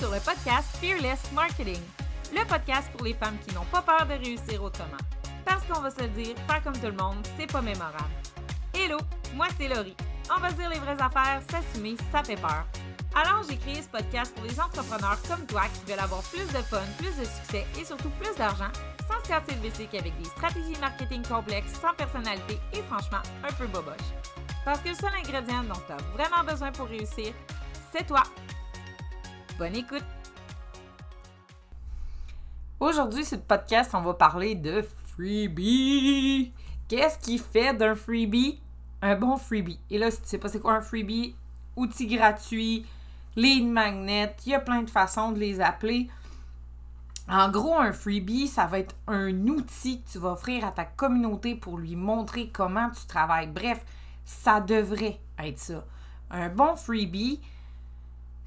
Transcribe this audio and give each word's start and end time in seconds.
Sur 0.00 0.10
le 0.10 0.20
podcast 0.20 0.66
Fearless 0.80 1.30
Marketing, 1.34 1.82
le 2.32 2.42
podcast 2.46 2.90
pour 2.96 3.04
les 3.04 3.12
femmes 3.12 3.36
qui 3.46 3.54
n'ont 3.54 3.66
pas 3.66 3.82
peur 3.82 4.06
de 4.06 4.14
réussir 4.14 4.62
autrement. 4.62 4.96
Parce 5.44 5.62
qu'on 5.66 5.82
va 5.82 5.90
se 5.90 6.00
le 6.00 6.08
dire, 6.08 6.34
faire 6.48 6.62
comme 6.62 6.72
tout 6.72 6.86
le 6.86 6.92
monde, 6.92 7.18
c'est 7.38 7.46
pas 7.46 7.60
mémorable. 7.60 8.08
Hello, 8.72 8.96
moi 9.34 9.48
c'est 9.58 9.68
Laurie. 9.68 9.94
On 10.34 10.40
va 10.40 10.48
se 10.48 10.54
dire 10.54 10.70
les 10.70 10.78
vraies 10.78 10.96
affaires, 10.98 11.42
s'assumer, 11.50 11.96
ça 12.10 12.22
fait 12.24 12.40
peur. 12.40 12.64
Alors 13.14 13.42
j'ai 13.46 13.58
créé 13.58 13.82
ce 13.82 13.88
podcast 13.88 14.34
pour 14.34 14.44
les 14.44 14.58
entrepreneurs 14.58 15.18
comme 15.28 15.44
toi 15.44 15.64
qui 15.74 15.90
veulent 15.90 16.00
avoir 16.00 16.22
plus 16.22 16.46
de 16.46 16.62
fun, 16.62 16.80
plus 16.96 17.14
de 17.20 17.26
succès 17.26 17.66
et 17.78 17.84
surtout 17.84 18.10
plus 18.18 18.34
d'argent 18.36 18.72
sans 19.06 19.22
se 19.22 19.28
casser 19.28 19.52
le 19.52 19.68
bicycle 19.68 19.98
avec 19.98 20.16
des 20.18 20.30
stratégies 20.30 20.80
marketing 20.80 21.26
complexes, 21.26 21.78
sans 21.78 21.92
personnalité 21.92 22.58
et 22.72 22.80
franchement 22.88 23.20
un 23.46 23.52
peu 23.52 23.66
boboche. 23.66 24.08
Parce 24.64 24.80
que 24.80 24.88
le 24.88 24.94
seul 24.94 25.12
ingrédient 25.14 25.62
dont 25.64 25.80
tu 25.86 25.92
as 25.92 26.16
vraiment 26.16 26.42
besoin 26.42 26.72
pour 26.72 26.86
réussir, 26.86 27.34
c'est 27.92 28.06
toi. 28.06 28.22
Bonne 29.60 29.76
écoute! 29.76 30.06
Aujourd'hui, 32.80 33.26
sur 33.26 33.36
le 33.36 33.42
podcast, 33.42 33.90
on 33.92 34.00
va 34.00 34.14
parler 34.14 34.54
de 34.54 34.80
freebie. 34.80 36.50
Qu'est-ce 36.88 37.18
qui 37.18 37.36
fait 37.36 37.74
d'un 37.74 37.94
freebie 37.94 38.58
un 39.02 39.16
bon 39.16 39.36
freebie? 39.36 39.78
Et 39.90 39.98
là, 39.98 40.10
si 40.10 40.22
tu 40.22 40.28
sais 40.28 40.38
pas 40.38 40.48
c'est 40.48 40.60
quoi 40.60 40.76
un 40.76 40.80
freebie, 40.80 41.36
outil 41.76 42.06
gratuit, 42.06 42.86
lead 43.36 43.66
magnet, 43.66 44.34
il 44.46 44.52
y 44.52 44.54
a 44.54 44.60
plein 44.60 44.80
de 44.80 44.88
façons 44.88 45.30
de 45.30 45.38
les 45.38 45.60
appeler. 45.60 46.08
En 47.28 47.50
gros, 47.50 47.76
un 47.76 47.92
freebie, 47.92 48.48
ça 48.48 48.64
va 48.64 48.78
être 48.78 48.94
un 49.08 49.46
outil 49.46 50.00
que 50.00 50.12
tu 50.12 50.18
vas 50.20 50.30
offrir 50.30 50.64
à 50.64 50.70
ta 50.70 50.86
communauté 50.86 51.54
pour 51.54 51.76
lui 51.76 51.96
montrer 51.96 52.48
comment 52.48 52.88
tu 52.88 53.06
travailles. 53.06 53.48
Bref, 53.48 53.84
ça 54.24 54.62
devrait 54.62 55.20
être 55.38 55.58
ça. 55.58 55.84
Un 56.30 56.48
bon 56.48 56.76
freebie, 56.76 57.42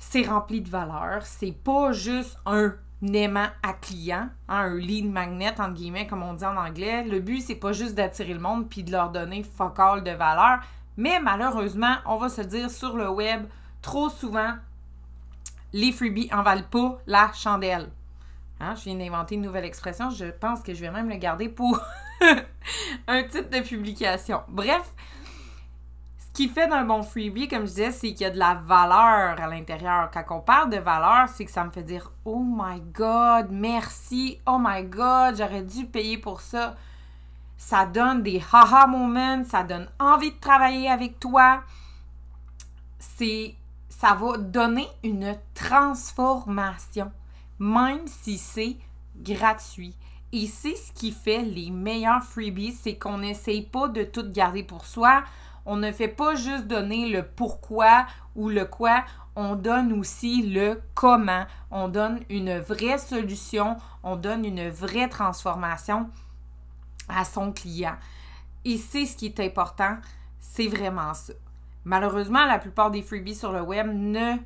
c'est 0.09 0.27
rempli 0.27 0.61
de 0.61 0.69
valeur. 0.69 1.21
C'est 1.23 1.51
pas 1.53 1.91
juste 1.91 2.37
un 2.45 2.73
aimant 3.13 3.47
à 3.63 3.73
client, 3.73 4.29
hein, 4.47 4.57
un 4.57 4.75
lead 4.75 5.11
magnet, 5.11 5.59
entre 5.59 5.73
guillemets, 5.73 6.07
comme 6.07 6.23
on 6.23 6.33
dit 6.33 6.45
en 6.45 6.55
anglais. 6.55 7.03
Le 7.03 7.19
but, 7.19 7.41
c'est 7.41 7.55
pas 7.55 7.73
juste 7.73 7.95
d'attirer 7.95 8.33
le 8.33 8.39
monde 8.39 8.69
puis 8.69 8.83
de 8.83 8.91
leur 8.91 9.09
donner 9.09 9.43
focal 9.43 10.03
de 10.03 10.11
valeur. 10.11 10.59
Mais 10.97 11.19
malheureusement, 11.19 11.95
on 12.05 12.17
va 12.17 12.29
se 12.29 12.41
dire 12.41 12.69
sur 12.69 12.95
le 12.95 13.09
web, 13.09 13.45
trop 13.81 14.09
souvent, 14.09 14.53
les 15.71 15.91
freebies 15.91 16.29
en 16.31 16.43
valent 16.43 16.67
pas 16.69 16.99
la 17.07 17.31
chandelle. 17.33 17.89
Hein, 18.59 18.75
je 18.75 18.83
viens 18.83 18.95
d'inventer 18.95 19.35
une 19.35 19.41
nouvelle 19.41 19.65
expression. 19.65 20.09
Je 20.11 20.25
pense 20.25 20.61
que 20.61 20.73
je 20.73 20.81
vais 20.81 20.91
même 20.91 21.09
le 21.09 21.15
garder 21.15 21.49
pour 21.49 21.79
un 23.07 23.23
titre 23.23 23.49
de 23.49 23.61
publication. 23.61 24.41
Bref, 24.47 24.93
qui 26.33 26.49
fait 26.49 26.67
d'un 26.67 26.83
bon 26.83 27.03
freebie, 27.03 27.47
comme 27.47 27.61
je 27.61 27.67
disais, 27.67 27.91
c'est 27.91 28.13
qu'il 28.13 28.21
y 28.21 28.25
a 28.25 28.31
de 28.31 28.39
la 28.39 28.55
valeur 28.55 29.39
à 29.39 29.47
l'intérieur. 29.47 30.09
Quand 30.11 30.25
on 30.31 30.39
parle 30.39 30.71
de 30.71 30.77
valeur, 30.77 31.29
c'est 31.29 31.45
que 31.45 31.51
ça 31.51 31.63
me 31.63 31.69
fait 31.69 31.83
dire 31.83 32.11
Oh 32.25 32.43
my 32.43 32.81
God, 32.81 33.49
merci, 33.51 34.39
oh 34.47 34.57
my 34.59 34.83
God, 34.83 35.37
j'aurais 35.37 35.61
dû 35.61 35.85
payer 35.85 36.17
pour 36.17 36.41
ça. 36.41 36.75
Ça 37.55 37.85
donne 37.85 38.23
des 38.23 38.41
haha 38.51 38.87
moments, 38.87 39.43
ça 39.43 39.63
donne 39.63 39.87
envie 39.99 40.31
de 40.31 40.39
travailler 40.39 40.89
avec 40.89 41.19
toi. 41.19 41.61
C'est 42.97 43.55
ça 43.89 44.15
va 44.15 44.37
donner 44.37 44.87
une 45.03 45.37
transformation, 45.53 47.11
même 47.59 48.05
si 48.05 48.37
c'est 48.37 48.75
gratuit. 49.15 49.95
Et 50.33 50.47
c'est 50.47 50.75
ce 50.75 50.91
qui 50.91 51.11
fait 51.11 51.43
les 51.43 51.69
meilleurs 51.69 52.23
freebies, 52.23 52.73
c'est 52.73 52.97
qu'on 52.97 53.19
n'essaye 53.19 53.61
pas 53.61 53.87
de 53.87 54.03
tout 54.03 54.29
garder 54.29 54.63
pour 54.63 54.85
soi 54.85 55.23
on 55.65 55.77
ne 55.77 55.91
fait 55.91 56.07
pas 56.07 56.35
juste 56.35 56.67
donner 56.67 57.09
le 57.09 57.23
pourquoi 57.23 58.05
ou 58.35 58.49
le 58.49 58.65
quoi, 58.65 59.03
on 59.35 59.55
donne 59.55 59.93
aussi 59.93 60.43
le 60.43 60.81
comment. 60.93 61.45
On 61.71 61.87
donne 61.87 62.19
une 62.29 62.59
vraie 62.59 62.97
solution, 62.97 63.77
on 64.03 64.15
donne 64.15 64.45
une 64.45 64.69
vraie 64.69 65.09
transformation 65.09 66.09
à 67.09 67.25
son 67.25 67.51
client. 67.51 67.95
Et 68.65 68.77
c'est 68.77 69.05
ce 69.05 69.15
qui 69.15 69.25
est 69.27 69.39
important, 69.39 69.97
c'est 70.39 70.67
vraiment 70.67 71.13
ça. 71.13 71.33
Malheureusement, 71.85 72.45
la 72.45 72.59
plupart 72.59 72.91
des 72.91 73.01
freebies 73.01 73.35
sur 73.35 73.51
le 73.51 73.61
web 73.61 73.87
ne 73.91 74.37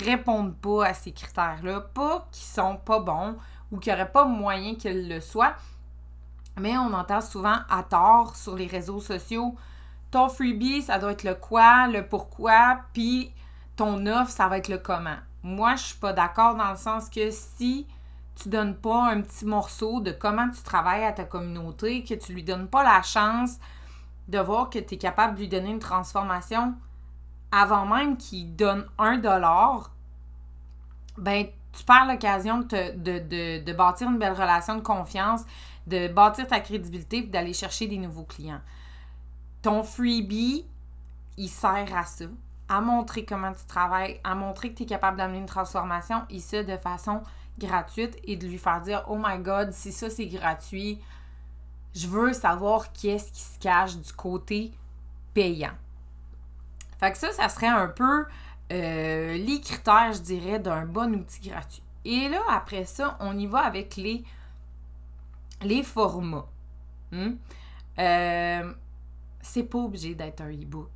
répondent 0.00 0.56
pas 0.56 0.86
à 0.86 0.94
ces 0.94 1.12
critères-là, 1.12 1.80
pas 1.80 2.26
qu'ils 2.32 2.46
sont 2.46 2.76
pas 2.76 2.98
bons 2.98 3.36
ou 3.70 3.78
qu'il 3.78 3.92
n'y 3.92 4.00
aurait 4.00 4.10
pas 4.10 4.24
moyen 4.24 4.74
qu'ils 4.74 5.08
le 5.08 5.20
soient, 5.20 5.54
mais 6.58 6.76
on 6.76 6.92
entend 6.92 7.20
souvent 7.20 7.58
à 7.68 7.84
tort 7.84 8.34
sur 8.34 8.56
les 8.56 8.66
réseaux 8.66 9.00
sociaux 9.00 9.54
ton 10.10 10.28
freebie, 10.28 10.82
ça 10.82 10.98
doit 10.98 11.12
être 11.12 11.24
le 11.24 11.34
quoi, 11.34 11.86
le 11.86 12.06
pourquoi, 12.06 12.80
puis 12.92 13.32
ton 13.76 14.06
offre, 14.06 14.30
ça 14.30 14.48
va 14.48 14.58
être 14.58 14.68
le 14.68 14.78
comment. 14.78 15.16
Moi, 15.42 15.76
je 15.76 15.84
suis 15.84 15.98
pas 15.98 16.12
d'accord 16.12 16.54
dans 16.54 16.70
le 16.70 16.76
sens 16.76 17.08
que 17.08 17.30
si 17.30 17.86
tu 18.34 18.48
donnes 18.48 18.76
pas 18.76 19.10
un 19.10 19.20
petit 19.20 19.44
morceau 19.44 20.00
de 20.00 20.12
comment 20.12 20.48
tu 20.50 20.62
travailles 20.62 21.04
à 21.04 21.12
ta 21.12 21.24
communauté, 21.24 22.04
que 22.04 22.14
tu 22.14 22.32
lui 22.32 22.42
donnes 22.42 22.68
pas 22.68 22.82
la 22.82 23.02
chance 23.02 23.58
de 24.28 24.38
voir 24.38 24.70
que 24.70 24.78
tu 24.78 24.94
es 24.94 24.98
capable 24.98 25.34
de 25.34 25.40
lui 25.40 25.48
donner 25.48 25.70
une 25.70 25.78
transformation 25.78 26.74
avant 27.52 27.84
même 27.84 28.16
qu'il 28.16 28.54
donne 28.54 28.86
un 28.98 29.18
dollar, 29.18 29.90
ben 31.18 31.46
tu 31.72 31.84
perds 31.84 32.06
l'occasion 32.06 32.58
de, 32.58 32.96
de, 32.96 33.62
de, 33.64 33.72
bâtir 33.72 34.08
une 34.08 34.18
belle 34.18 34.32
relation 34.32 34.76
de 34.76 34.80
confiance, 34.80 35.42
de 35.86 36.08
bâtir 36.08 36.46
ta 36.46 36.60
crédibilité 36.60 37.18
et 37.18 37.22
d'aller 37.22 37.52
chercher 37.52 37.86
des 37.86 37.98
nouveaux 37.98 38.24
clients 38.24 38.60
ton 39.62 39.82
freebie, 39.82 40.64
il 41.36 41.48
sert 41.48 41.96
à 41.96 42.04
ça, 42.04 42.24
à 42.68 42.80
montrer 42.80 43.24
comment 43.24 43.52
tu 43.52 43.64
travailles, 43.66 44.20
à 44.24 44.34
montrer 44.34 44.70
que 44.70 44.78
tu 44.78 44.82
es 44.84 44.86
capable 44.86 45.16
d'amener 45.16 45.38
une 45.38 45.46
transformation, 45.46 46.22
et 46.30 46.40
ça 46.40 46.62
de 46.62 46.76
façon 46.76 47.22
gratuite, 47.58 48.16
et 48.24 48.36
de 48.36 48.46
lui 48.46 48.58
faire 48.58 48.80
dire 48.80 49.04
Oh 49.08 49.18
my 49.18 49.38
God, 49.38 49.72
si 49.72 49.92
ça 49.92 50.08
c'est 50.10 50.26
gratuit, 50.26 51.00
je 51.94 52.06
veux 52.06 52.32
savoir 52.32 52.92
qu'est-ce 52.92 53.32
qui 53.32 53.42
se 53.42 53.58
cache 53.58 53.96
du 53.96 54.12
côté 54.12 54.72
payant. 55.34 55.74
Fait 56.98 57.12
que 57.12 57.18
ça, 57.18 57.32
ça 57.32 57.48
serait 57.48 57.66
un 57.66 57.88
peu 57.88 58.26
euh, 58.72 59.36
les 59.36 59.60
critères, 59.60 60.12
je 60.12 60.20
dirais, 60.20 60.58
d'un 60.58 60.84
bon 60.84 61.14
outil 61.14 61.48
gratuit. 61.48 61.82
Et 62.04 62.28
là, 62.28 62.40
après 62.50 62.84
ça, 62.84 63.16
on 63.20 63.36
y 63.36 63.46
va 63.46 63.60
avec 63.60 63.96
les, 63.96 64.22
les 65.62 65.82
formats. 65.82 66.46
Hmm? 67.10 67.32
Euh, 67.98 68.72
c'est 69.42 69.64
pas 69.64 69.78
obligé 69.78 70.14
d'être 70.14 70.40
un 70.40 70.50
e-book. 70.50 70.90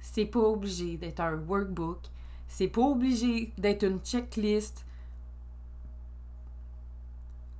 C'est 0.00 0.26
pas 0.26 0.40
obligé 0.40 0.96
d'être 0.96 1.20
un 1.20 1.36
workbook. 1.36 2.00
C'est 2.46 2.68
pas 2.68 2.82
obligé 2.82 3.52
d'être 3.58 3.84
une 3.84 4.00
checklist. 4.00 4.84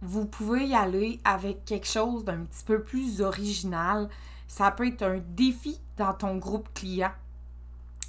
Vous 0.02 0.26
pouvez 0.26 0.66
y 0.66 0.74
aller 0.74 1.20
avec 1.24 1.64
quelque 1.64 1.86
chose 1.86 2.24
d'un 2.24 2.44
petit 2.44 2.64
peu 2.64 2.82
plus 2.82 3.22
original. 3.22 4.08
Ça 4.46 4.70
peut 4.70 4.86
être 4.86 5.02
un 5.02 5.20
défi 5.34 5.80
dans 5.96 6.12
ton 6.12 6.36
groupe 6.36 6.68
client. 6.74 7.12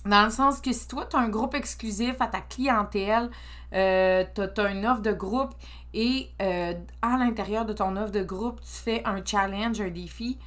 Dans 0.05 0.25
le 0.25 0.31
sens 0.31 0.61
que 0.61 0.71
si 0.71 0.87
toi, 0.87 1.07
tu 1.07 1.15
as 1.15 1.19
un 1.19 1.29
groupe 1.29 1.55
exclusif 1.55 2.15
à 2.19 2.27
ta 2.27 2.41
clientèle, 2.41 3.31
euh, 3.73 4.23
tu 4.35 4.61
as, 4.61 4.71
une 4.71 4.85
offre 4.85 5.01
de 5.01 5.13
groupe 5.13 5.55
et 5.95 6.29
euh, 6.41 6.73
à 7.01 7.17
l'intérieur 7.17 7.65
de 7.65 7.73
ton 7.73 7.95
offre 7.97 8.11
de 8.11 8.21
groupe, 8.21 8.61
tu 8.61 8.67
fais 8.83 9.01
un 9.05 9.25
challenge, 9.25 9.81
un 9.81 9.89
défi, 9.89 10.37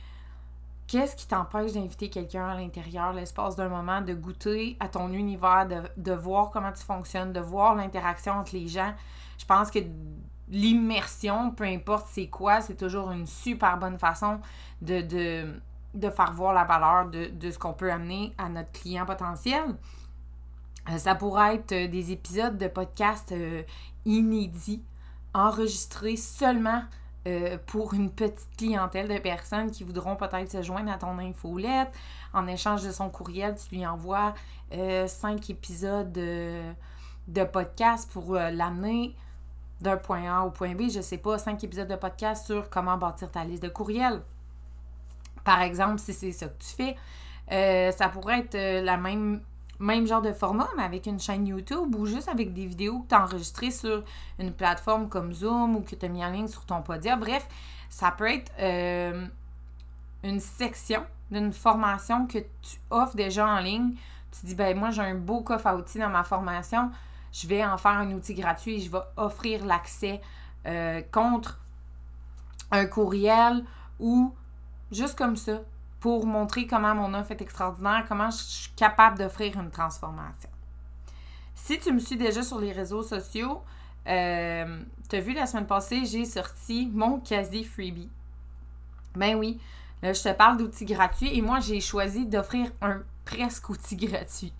Qu'est-ce 0.89 1.15
qui 1.17 1.27
t'empêche 1.27 1.75
d'inviter 1.75 2.09
quelqu'un 2.09 2.49
à 2.49 2.55
l'intérieur, 2.55 3.13
l'espace 3.13 3.57
d'un 3.57 3.69
moment, 3.69 4.01
de 4.01 4.15
goûter 4.15 4.79
à 4.81 4.89
ton 4.89 5.13
univers, 5.13 5.69
de, 5.99 6.13
voir 6.13 6.51
comment 6.51 6.73
tu 6.73 6.83
fonctionnes, 6.83 7.31
de 7.35 7.41
voir 7.41 7.75
l'interaction 7.75 8.33
entre 8.33 8.55
les 8.55 8.67
gens? 8.69 8.95
Je 9.39 9.45
pense 9.45 9.71
que 9.71 9.81
l'immersion, 10.49 11.51
peu 11.51 11.65
importe 11.65 12.07
c'est 12.11 12.29
quoi, 12.29 12.63
c'est 12.63 12.77
toujours 12.77 13.11
une 13.11 13.27
super 13.27 13.77
bonne 13.77 13.99
façon 13.99 14.41
de, 14.81 15.03
de, 15.93 16.11
faire 16.11 16.33
voir 16.33 16.55
la 16.55 16.65
valeur 16.65 17.11
de, 17.11 17.51
ce 17.51 17.59
qu'on 17.59 17.75
peut 17.75 17.93
amener 17.93 18.33
à 18.39 18.49
notre 18.49 18.73
client 18.73 19.05
potentiel. 19.05 19.77
Euh, 20.91 20.97
ça 20.97 21.15
pourrait 21.15 21.57
être 21.57 21.91
des 21.91 22.13
épisodes 22.13 22.57
de 22.57 22.67
podcast 22.67 23.31
euh, 23.33 23.63
inédits, 24.07 24.83
enregistrés 25.35 26.17
seulement 26.17 26.81
euh, 27.27 27.59
pour 27.67 27.95
une 27.95 28.11
petite 28.11 28.49
clientèle 28.57 29.09
de 29.09 29.19
personnes 29.19 29.71
qui 29.71 29.83
voudront 29.83 30.15
peut-être 30.15 30.51
se 30.51 30.63
joindre 30.63 30.91
à 30.93 30.97
ton 30.97 31.19
infolette. 31.19 31.91
En 32.33 32.47
échange 32.47 32.85
de 32.85 32.93
son 32.93 33.11
courriel, 33.11 33.57
tu 33.57 33.75
lui 33.75 33.87
envoies 33.87 34.35
euh, 34.73 35.07
cinq 35.09 35.51
épisodes 35.51 36.13
de, 36.13 37.45
podcast 37.45 38.09
pour 38.13 38.35
euh, 38.35 38.51
l'amener 38.51 39.15
d'un 39.81 39.97
point 39.97 40.33
A 40.33 40.45
au 40.45 40.51
point 40.51 40.75
B. 40.75 40.89
Je 40.91 41.01
sais 41.01 41.19
pas, 41.19 41.39
cinq 41.39 41.63
épisodes 41.65 41.89
de 41.89 41.97
podcast 41.97 42.47
sur 42.47 42.71
comment 42.71 42.97
bâtir 42.97 43.31
ta 43.31 43.45
liste 43.45 43.63
de 43.63 43.69
courriels. 43.69 44.23
Par 45.45 45.61
exemple, 45.61 45.99
si 45.99 46.13
c'est 46.13 46.33
ça 46.33 46.47
que 46.47 46.59
tu 46.59 46.95
fais, 47.49 47.93
ça 47.93 48.09
pourrait 48.09 48.41
être 48.41 48.85
la 48.85 48.97
même 48.97 49.41
même 49.81 50.07
genre 50.07 50.23
de 50.23 50.33
format, 50.33 50.69
mais 50.77 50.83
avec 50.83 51.07
une 51.07 51.21
chaîne 51.21 51.47
YouTube 51.47 51.95
ou 51.95 52.07
juste 52.07 52.29
avec 52.29 52.53
des 52.53 52.67
vidéos 52.67 53.01
que 53.01 53.09
tu 53.09 53.15
as 53.15 53.23
enregistrées 53.23 53.71
sur 53.71 54.05
une 54.39 54.53
plateforme 54.53 55.09
comme 55.09 55.33
Zoom 55.33 55.77
ou 55.77 55.81
que 55.83 55.95
tu 55.95 56.05
as 56.05 56.09
mis 56.09 56.25
en 56.25 56.31
ligne 56.31 56.49
sur 56.49 56.65
ton 56.65 56.83
Podia. 56.83 57.17
Bref, 57.17 57.47
ça 57.89 58.11
peut 58.11 58.29
être 58.29 58.53
euh, 58.59 59.27
une 60.25 60.41
section 60.41 61.05
d'une 61.31 61.53
formation 61.53 62.27
que 62.27 62.39
tu 62.39 62.79
offres 62.91 63.17
déjà 63.17 63.47
en 63.47 63.61
ligne. 63.61 63.95
Tu 64.33 64.47
dis, 64.47 64.55
ben 64.55 64.77
moi, 64.77 64.91
j'ai 64.91 65.03
un 65.03 65.15
beau 65.15 65.41
coffre 65.43 65.67
à 65.67 65.77
outils 65.77 65.99
dans 65.99 66.09
ma 66.09 66.25
formation. 66.25 66.91
je 67.33 67.47
vais 67.47 67.65
en 67.65 67.79
faire 67.79 67.93
un 67.93 68.11
outil 68.13 68.35
gratuit 68.35 68.77
et 68.77 68.81
je 68.81 68.91
vais 68.91 68.99
offrir 69.17 69.65
l'accès 69.65 70.21
euh, 70.67 71.03
contre 71.13 71.61
un 72.71 72.87
courriel 72.87 73.65
ou 74.01 74.35
juste 74.91 75.17
comme 75.17 75.37
ça 75.37 75.61
pour 76.01 76.27
montrer 76.27 76.67
comment 76.67 76.95
mon 76.95 77.15
offre 77.15 77.33
est 77.33 77.43
extraordinaire, 77.43 78.05
comment 78.09 78.31
je 78.31 78.37
suis 78.37 78.73
capable 78.77 79.19
d'offrir 79.19 79.59
une 79.59 79.71
transformation. 79.71 80.51
Si 81.55 81.79
tu 81.79 81.93
me 81.93 81.99
suis 81.99 82.17
déjà 82.17 82.43
sur 82.43 82.61
les 82.61 82.73
réseaux 82.73 83.03
sociaux, 83.03 83.63
euh, 84.07 84.81
tu 85.09 85.17
as 85.17 85.21
vu 85.21 85.35
la 85.35 85.47
semaine 85.47 85.67
passée, 85.67 86.05
j'ai 86.05 86.25
sorti 86.25 86.89
mon 86.93 87.19
quasi 87.21 87.65
freebie. 87.65 88.09
Ben 89.17 89.37
oui, 89.37 89.61
je 90.03 90.23
te 90.23 90.33
parle 90.33 90.57
d'outils 90.57 90.85
gratuits 90.85 91.37
et 91.37 91.43
moi 91.43 91.61
j'ai 91.61 91.81
choisi 91.81 92.27
d'offrir 92.27 92.71
un 92.81 93.03
presque 93.25 93.69
outil 93.69 93.97
gratuit. 93.97 94.53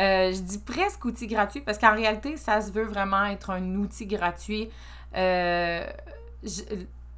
Euh, 0.00 0.32
je 0.32 0.40
dis 0.40 0.58
presque 0.58 1.04
outil 1.04 1.26
gratuit 1.26 1.60
parce 1.60 1.78
qu'en 1.78 1.94
réalité, 1.94 2.36
ça 2.36 2.60
se 2.60 2.72
veut 2.72 2.84
vraiment 2.84 3.24
être 3.26 3.50
un 3.50 3.74
outil 3.74 4.06
gratuit. 4.06 4.70
Euh, 5.14 5.86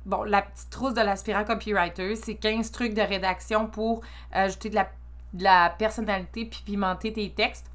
bon, 0.06 0.22
la 0.24 0.42
petite 0.42 0.70
trousse 0.70 0.94
de 0.94 1.00
l'aspirant 1.00 1.44
copywriter, 1.44 2.16
c'est 2.16 2.34
15 2.34 2.70
trucs 2.70 2.94
de 2.94 3.02
rédaction 3.02 3.66
pour 3.66 4.02
ajouter 4.32 4.70
de 4.70 4.74
la, 4.74 4.88
la 5.38 5.70
personnalité 5.70 6.44
puis 6.44 6.62
pimenter 6.64 7.12
tes 7.12 7.30
textes. 7.30 7.70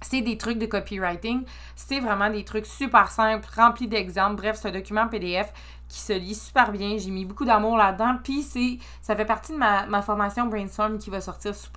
C'est 0.00 0.20
des 0.20 0.38
trucs 0.38 0.58
de 0.58 0.66
copywriting. 0.66 1.44
C'est 1.74 1.98
vraiment 1.98 2.30
des 2.30 2.44
trucs 2.44 2.66
super 2.66 3.10
simples, 3.10 3.48
remplis 3.56 3.88
d'exemples. 3.88 4.36
Bref, 4.36 4.56
c'est 4.60 4.68
un 4.68 4.72
document 4.72 5.08
PDF 5.08 5.52
qui 5.88 5.98
se 5.98 6.12
lit 6.12 6.36
super 6.36 6.70
bien. 6.70 6.98
J'ai 6.98 7.10
mis 7.10 7.24
beaucoup 7.24 7.44
d'amour 7.44 7.76
là-dedans. 7.76 8.16
Puis 8.22 8.80
ça 9.02 9.16
fait 9.16 9.24
partie 9.24 9.52
de 9.52 9.58
ma, 9.58 9.86
ma, 9.86 10.00
formation 10.02 10.46
Brainstorm 10.46 10.98
qui 10.98 11.10
va 11.10 11.20
sortir 11.20 11.52
sous. 11.52 11.70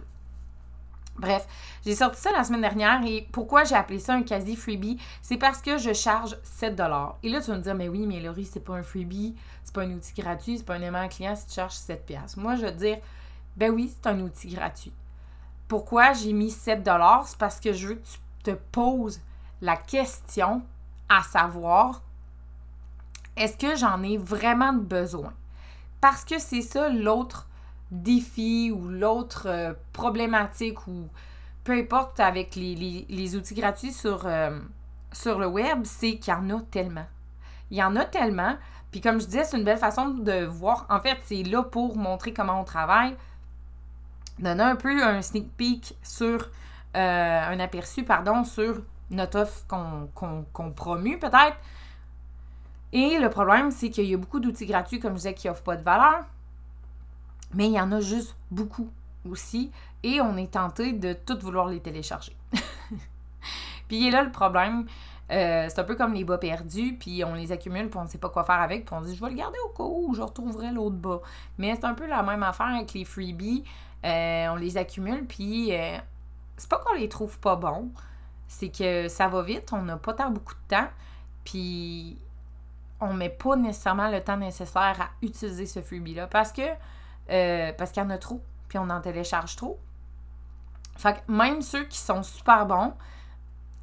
Bref, 1.17 1.45
j'ai 1.85 1.95
sorti 1.95 2.19
ça 2.19 2.31
la 2.31 2.43
semaine 2.43 2.61
dernière 2.61 3.01
et 3.05 3.27
pourquoi 3.31 3.63
j'ai 3.63 3.75
appelé 3.75 3.99
ça 3.99 4.13
un 4.13 4.23
quasi 4.23 4.55
freebie, 4.55 4.97
c'est 5.21 5.37
parce 5.37 5.61
que 5.61 5.77
je 5.77 5.93
charge 5.93 6.37
7 6.43 6.81
Et 7.23 7.29
là, 7.29 7.41
tu 7.41 7.51
vas 7.51 7.57
me 7.57 7.61
dire, 7.61 7.75
mais 7.75 7.89
oui, 7.89 8.07
mais 8.07 8.19
Laurie, 8.19 8.45
c'est 8.45 8.61
pas 8.61 8.73
un 8.73 8.83
freebie, 8.83 9.35
c'est 9.63 9.73
pas 9.73 9.81
un 9.83 9.91
outil 9.91 10.13
gratuit, 10.13 10.57
c'est 10.57 10.65
pas 10.65 10.75
un 10.75 10.81
aimant 10.81 11.07
client 11.09 11.35
si 11.35 11.47
tu 11.47 11.53
charges 11.55 11.73
7 11.73 12.11
Moi, 12.37 12.55
je 12.55 12.65
veux 12.65 12.71
dire, 12.71 12.97
ben 13.57 13.71
oui, 13.71 13.93
c'est 13.93 14.09
un 14.09 14.19
outil 14.21 14.49
gratuit. 14.49 14.93
Pourquoi 15.67 16.13
j'ai 16.13 16.33
mis 16.33 16.49
7 16.49 16.81
C'est 17.25 17.37
parce 17.37 17.59
que 17.59 17.73
je 17.73 17.87
veux 17.87 17.95
que 17.95 18.07
tu 18.07 18.19
te 18.43 18.51
poses 18.71 19.21
la 19.61 19.77
question 19.77 20.63
à 21.07 21.21
savoir 21.21 22.01
est-ce 23.37 23.57
que 23.57 23.75
j'en 23.75 24.01
ai 24.03 24.17
vraiment 24.17 24.73
besoin? 24.73 25.33
Parce 25.99 26.25
que 26.25 26.39
c'est 26.39 26.61
ça 26.61 26.89
l'autre 26.89 27.47
défi 27.91 28.71
ou 28.71 28.87
l'autre 28.87 29.47
euh, 29.47 29.73
problématique 29.93 30.87
ou 30.87 31.07
peu 31.63 31.73
importe 31.73 32.19
avec 32.19 32.55
les, 32.55 33.35
outils 33.35 33.53
gratuits 33.53 33.91
sur, 33.91 34.25
euh, 34.25 34.59
sur 35.11 35.37
le 35.37 35.47
web, 35.47 35.81
c'est 35.83 36.17
qu'il 36.17 36.33
y 36.33 36.35
en 36.35 36.49
a 36.49 36.61
tellement. 36.71 37.05
Il 37.69 37.77
y 37.77 37.83
en 37.83 37.95
a 37.95 38.05
tellement. 38.05 38.55
Puis 38.91 39.01
comme 39.01 39.21
je 39.21 39.25
disais, 39.25 39.43
c'est 39.43 39.57
une 39.57 39.63
belle 39.63 39.77
façon 39.77 40.09
de 40.09 40.45
voir. 40.45 40.85
En 40.89 40.99
fait, 40.99 41.17
c'est 41.23 41.43
là 41.43 41.63
pour 41.63 41.97
montrer 41.97 42.33
comment 42.33 42.59
on 42.59 42.63
travaille. 42.63 43.15
Donner 44.39 44.63
un 44.63 44.75
peu 44.75 45.03
un 45.03 45.21
sneak 45.21 45.51
peek 45.55 45.95
sur 46.01 46.49
euh, 46.95 47.41
un 47.49 47.59
aperçu, 47.59 48.03
pardon, 48.03 48.43
sur 48.43 48.81
notre 49.11 49.41
offre 49.41 49.65
qu'on 49.67 50.71
promue 50.71 51.19
peut-être. 51.19 51.57
Et 52.93 53.19
le 53.19 53.29
problème, 53.29 53.71
c'est 53.71 53.89
qu'il 53.89 54.05
y 54.05 54.13
a 54.13 54.17
beaucoup 54.17 54.39
d'outils 54.39 54.65
gratuits, 54.65 54.99
comme 54.99 55.13
je 55.13 55.17
disais, 55.17 55.33
qui 55.33 55.47
n'offrent 55.47 55.63
pas 55.63 55.77
de 55.77 55.83
valeur. 55.83 56.25
Mais 57.53 57.67
il 57.67 57.73
y 57.73 57.79
en 57.79 57.91
a 57.91 57.99
juste 57.99 58.35
beaucoup 58.49 58.89
aussi. 59.29 59.71
Et 60.03 60.21
on 60.21 60.37
est 60.37 60.51
tenté 60.51 60.93
de 60.93 61.13
tout 61.13 61.37
vouloir 61.39 61.67
les 61.67 61.79
télécharger. 61.79 62.35
puis 63.87 63.97
il 63.97 64.07
est 64.07 64.11
là 64.11 64.23
le 64.23 64.31
problème. 64.31 64.85
Euh, 65.31 65.67
c'est 65.69 65.79
un 65.79 65.83
peu 65.85 65.95
comme 65.95 66.13
les 66.13 66.25
bas 66.25 66.37
perdus, 66.37 66.97
puis 66.99 67.23
on 67.23 67.33
les 67.33 67.53
accumule, 67.53 67.89
puis 67.89 67.99
on 67.99 68.03
ne 68.03 68.09
sait 68.09 68.17
pas 68.17 68.29
quoi 68.29 68.43
faire 68.43 68.59
avec, 68.59 68.85
puis 68.85 68.95
on 68.95 69.01
dit 69.01 69.15
je 69.15 69.23
vais 69.23 69.29
le 69.29 69.37
garder 69.37 69.57
au 69.65 69.69
cas 69.69 69.83
où 69.83 70.13
je 70.13 70.21
retrouverai 70.21 70.71
l'autre 70.71 70.97
bas. 70.97 71.21
Mais 71.57 71.73
c'est 71.75 71.85
un 71.85 71.93
peu 71.93 72.05
la 72.05 72.21
même 72.21 72.43
affaire 72.43 72.67
avec 72.67 72.93
les 72.93 73.05
freebies. 73.05 73.63
Euh, 74.03 74.47
on 74.49 74.55
les 74.55 74.77
accumule, 74.77 75.25
puis 75.25 75.73
euh, 75.73 75.97
c'est 76.57 76.69
pas 76.69 76.79
qu'on 76.79 76.95
les 76.95 77.07
trouve 77.07 77.39
pas 77.39 77.55
bons, 77.55 77.91
c'est 78.47 78.69
que 78.69 79.07
ça 79.07 79.29
va 79.29 79.41
vite, 79.41 79.71
on 79.71 79.83
n'a 79.83 79.95
pas 79.95 80.13
tant 80.13 80.31
beaucoup 80.31 80.53
de 80.53 80.75
temps, 80.75 80.89
puis 81.45 82.17
on 82.99 83.13
met 83.13 83.29
pas 83.29 83.55
nécessairement 83.55 84.09
le 84.09 84.21
temps 84.21 84.37
nécessaire 84.37 84.97
à 84.99 85.09
utiliser 85.21 85.65
ce 85.65 85.81
freebie-là 85.81 86.27
parce 86.27 86.51
que 86.51 86.61
euh, 87.31 87.71
parce 87.77 87.91
qu'il 87.91 88.03
y 88.03 88.05
en 88.05 88.09
a 88.09 88.17
trop, 88.17 88.41
puis 88.67 88.77
on 88.77 88.89
en 88.89 89.01
télécharge 89.01 89.55
trop. 89.55 89.79
Fait 90.97 91.13
que 91.13 91.31
même 91.31 91.61
ceux 91.61 91.85
qui 91.85 91.97
sont 91.97 92.23
super 92.23 92.65
bons, 92.65 92.93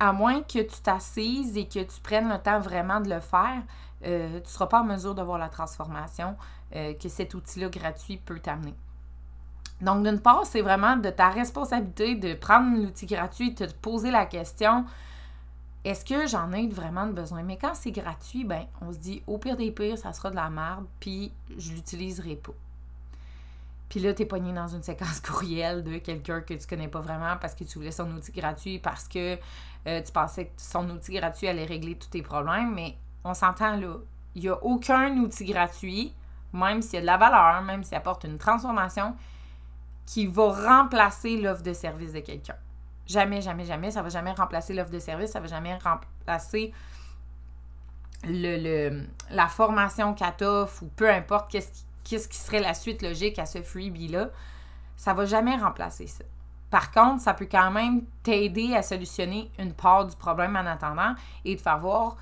à 0.01 0.13
moins 0.13 0.43
que 0.43 0.61
tu 0.61 0.81
t'assises 0.83 1.57
et 1.57 1.67
que 1.67 1.81
tu 1.81 2.01
prennes 2.03 2.29
le 2.29 2.39
temps 2.39 2.61
vraiment 2.61 3.01
de 3.01 3.11
le 3.11 3.21
faire, 3.21 3.63
euh, 4.05 4.35
tu 4.39 4.43
ne 4.43 4.49
seras 4.49 4.67
pas 4.67 4.81
en 4.81 4.85
mesure 4.85 5.15
de 5.15 5.23
voir 5.23 5.39
la 5.39 5.49
transformation 5.49 6.37
euh, 6.77 6.95
que 6.95 7.09
cet 7.09 7.35
outil-là 7.35 7.69
gratuit 7.69 8.19
peut 8.19 8.39
t'amener. 8.39 8.75
Donc, 9.81 10.05
d'une 10.05 10.21
part, 10.21 10.45
c'est 10.45 10.63
vraiment 10.63 10.97
de 10.97 11.11
ta 11.11 11.31
responsabilité 11.31 12.15
de 12.15 12.35
prendre 12.35 12.77
l'outil 12.77 13.07
gratuit 13.07 13.49
et 13.49 13.51
de 13.53 13.67
te 13.67 13.75
poser 13.75 14.11
la 14.11 14.27
question 14.27 14.85
est-ce 15.85 16.05
que 16.05 16.27
j'en 16.27 16.53
ai 16.53 16.69
vraiment 16.69 17.07
besoin? 17.07 17.43
Mais 17.43 17.57
quand 17.57 17.75
c'est 17.75 17.93
gratuit, 17.93 18.45
ben, 18.45 18.67
on 18.81 18.93
se 18.93 18.99
dit 18.99 19.23
au 19.27 19.39
pire 19.39 19.57
des 19.57 19.71
pires, 19.71 19.97
ça 19.97 20.13
sera 20.13 20.31
de 20.31 20.37
la 20.37 20.51
merde, 20.51 20.85
puis 21.01 21.33
je 21.57 21.73
l'utiliserai 21.73 22.37
pas. 22.37 22.53
Puis 23.89 24.01
là, 24.01 24.13
tu 24.13 24.23
es 24.23 24.27
pogné 24.27 24.53
dans 24.53 24.69
une 24.69 24.83
séquence 24.83 25.21
courriel 25.27 25.83
de 25.83 25.99
quelqu'un 25.99 26.41
que 26.41 26.55
tu 26.55 26.67
connais 26.67 26.89
pas 26.89 27.01
vraiment 27.01 27.37
parce 27.41 27.55
que 27.55 27.65
tu 27.65 27.79
voulais 27.79 27.93
son 27.93 28.11
outil 28.13 28.33
gratuit, 28.33 28.79
parce 28.79 29.09
que 29.09 29.39
euh, 29.87 30.03
tu 30.03 30.13
pensais 30.13 30.47
que 30.47 30.53
son 30.61 30.89
outil 30.91 31.15
gratuit 31.15 31.49
allait 31.49 31.65
régler 31.65 31.97
tous 31.97 32.09
tes 32.09 32.23
problèmes. 32.23 32.75
Mais 32.75 32.97
on 33.25 33.35
s'entend 33.35 33.77
là, 33.77 33.97
il 34.35 34.43
n'y 34.43 34.49
a 34.49 34.63
aucun 34.63 35.17
outil 35.19 35.45
gratuit, 35.45 36.15
même 36.53 36.83
s'il 36.83 36.95
y 36.95 36.99
a 36.99 37.01
de 37.01 37.07
la 37.07 37.17
valeur, 37.17 37.63
même 37.63 37.83
s'il 37.83 37.97
apporte 37.97 38.25
une 38.25 38.39
transformation, 38.39 39.15
qui 40.07 40.27
va 40.27 40.53
remplacer 40.53 41.37
l'offre 41.37 41.63
de 41.63 41.73
service 41.73 42.13
de 42.13 42.21
quelqu'un. 42.21 42.57
Jamais, 43.07 43.41
jamais, 43.41 43.65
jamais. 43.65 43.91
Ça 43.91 44.03
va 44.03 44.11
jamais 44.11 44.33
remplacer 44.33 44.75
l'offre 44.75 44.91
de 44.91 44.99
service. 44.99 45.31
Ça 45.31 45.41
va 45.41 45.47
jamais 45.47 45.77
remplacer 45.77 46.73
le, 48.25 49.07
la 49.31 49.49
formation 49.49 50.15
CATOF 50.15 50.83
ou 50.83 50.87
peu 50.89 51.11
importe 51.11 51.51
qu'est-ce 51.51 51.73
qui, 51.73 51.85
qu'est-ce 52.09 52.29
qui 52.29 52.39
serait 52.39 52.61
la 52.61 52.75
suite 52.75 53.03
logique 53.03 53.39
à 53.39 53.47
ce 53.47 53.63
freebie-là. 53.63 54.31
Ça 54.97 55.15
va 55.15 55.27
jamais 55.27 55.57
remplacer 55.57 56.07
ça. 56.07 56.25
Par 56.71 56.91
contre, 56.91 57.23
ça 57.23 57.35
peut 57.35 57.49
quand 57.51 57.71
même 57.71 58.03
t'aider 58.23 58.75
à 58.75 58.83
solutionner 58.83 59.51
une 59.59 59.73
part 59.73 60.07
du 60.07 60.17
problème 60.17 60.57
en 60.57 60.67
attendant 60.67 61.15
et 61.45 61.55
de 61.55 61.61
faire 61.61 61.79
voir 61.79 62.17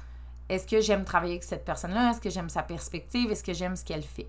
est-ce 0.48 0.66
que 0.66 0.80
j'aime 0.80 1.04
travailler 1.04 1.32
avec 1.32 1.44
cette 1.44 1.64
personne-là, 1.64 2.10
est-ce 2.10 2.20
que 2.20 2.30
j'aime 2.30 2.48
sa 2.48 2.62
perspective, 2.62 3.30
est-ce 3.30 3.42
que 3.42 3.52
j'aime 3.52 3.74
ce 3.74 3.84
qu'elle 3.84 4.02
fait? 4.02 4.28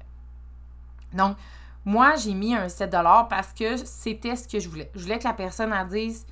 Donc, 1.14 1.38
moi, 1.86 2.16
j'ai 2.16 2.34
mis 2.34 2.56
un 2.56 2.68
7 2.68 2.96
parce 3.30 3.54
que 3.54 3.78
c'était 3.78 4.36
ce 4.36 4.48
que 4.48 4.60
je 4.60 4.68
voulais. 4.68 4.90
Je 4.96 5.04
voulais 5.04 5.20
que 5.20 5.24
la 5.24 5.34
personne 5.34 5.74
dise 5.90 6.26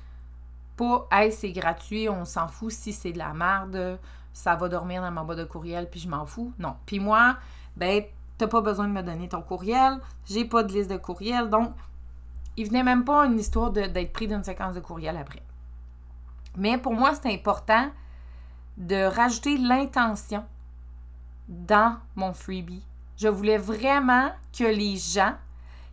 pas 0.76 1.06
Hey, 1.10 1.32
c'est 1.32 1.52
gratuit, 1.52 2.08
on 2.08 2.24
s'en 2.24 2.48
fout 2.48 2.72
si 2.72 2.92
c'est 2.92 3.12
de 3.12 3.18
la 3.18 3.32
merde, 3.32 3.98
ça 4.32 4.54
va 4.56 4.68
dormir 4.68 5.00
dans 5.00 5.10
ma 5.10 5.22
boîte 5.22 5.38
de 5.38 5.44
courriel, 5.44 5.88
puis 5.88 6.00
je 6.00 6.08
m'en 6.08 6.26
fous. 6.26 6.52
Non. 6.58 6.76
Puis 6.84 7.00
moi, 7.00 7.36
ben, 7.76 8.02
t'as 8.38 8.46
pas 8.46 8.60
besoin 8.60 8.86
de 8.88 8.92
me 8.92 9.02
donner 9.02 9.28
ton 9.28 9.42
courriel, 9.42 9.98
j'ai 10.26 10.44
pas 10.44 10.62
de 10.62 10.72
liste 10.72 10.90
de 10.90 10.96
courriel, 10.96 11.48
donc 11.48 11.72
il 12.56 12.66
venait 12.66 12.82
même 12.82 13.04
pas 13.04 13.26
une 13.26 13.38
histoire 13.38 13.70
d'être 13.70 14.12
pris 14.12 14.28
d'une 14.28 14.44
séquence 14.44 14.74
de 14.74 14.80
courriel 14.80 15.16
après. 15.16 15.42
Mais 16.56 16.78
pour 16.78 16.94
moi, 16.94 17.12
c'est 17.14 17.32
important 17.32 17.90
de 18.76 19.04
rajouter 19.04 19.58
l'intention 19.58 20.44
dans 21.48 21.96
mon 22.14 22.32
freebie. 22.32 22.84
Je 23.16 23.28
voulais 23.28 23.58
vraiment 23.58 24.30
que 24.56 24.64
les 24.64 24.96
gens 24.96 25.34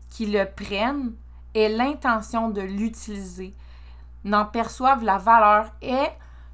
qui 0.09 0.25
le 0.25 0.45
prennent 0.45 1.13
aient 1.53 1.69
l'intention 1.69 2.49
de 2.49 2.61
l'utiliser, 2.61 3.53
n'en 4.23 4.45
perçoivent 4.45 5.03
la 5.03 5.17
valeur 5.17 5.71
et 5.81 6.07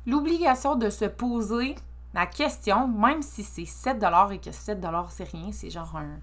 l'obligation 0.06 0.76
de 0.76 0.90
se 0.90 1.06
poser 1.06 1.76
la 2.14 2.26
question, 2.26 2.88
même 2.88 3.22
si 3.22 3.44
c'est 3.44 3.66
7 3.66 4.04
et 4.32 4.40
que 4.40 4.52
7 4.52 4.86
c'est 5.10 5.30
rien, 5.30 5.52
c'est 5.52 5.70
genre 5.70 5.96
un 5.96 6.20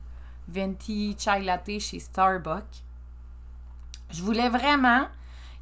venti 0.49 1.17
chai 1.19 1.41
latte 1.43 1.79
chez 1.79 1.99
Starbucks, 1.99 2.83
je 4.11 4.23
voulais 4.23 4.49
vraiment 4.49 5.07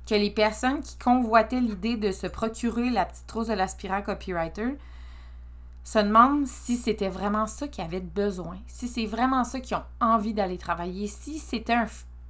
que 0.07 0.15
les 0.15 0.31
personnes 0.31 0.81
qui 0.83 0.99
convoitaient 0.99 1.61
l'idée 1.61 1.97
de 1.97 2.13
se 2.13 2.27
procurer 2.27 2.91
la 2.91 3.07
petite 3.07 3.27
trousse 3.27 3.47
de 3.49 3.55
l'aspirant 3.55 4.03
copywriter 4.03 4.77
se 5.83 5.99
demandent 5.99 6.47
si 6.47 6.77
c'était 6.77 7.09
vraiment 7.09 7.47
ça 7.47 7.69
qu'ils 7.69 7.85
avaient 7.85 8.01
besoin, 8.01 8.59
si 8.67 8.89
c'est 8.89 9.07
vraiment 9.07 9.45
ça 9.45 9.61
qu'ils 9.61 9.77
ont 9.77 9.85
envie 10.01 10.35
d'aller 10.35 10.59
travailler, 10.59 11.07
si 11.07 11.39
c'était 11.39 11.77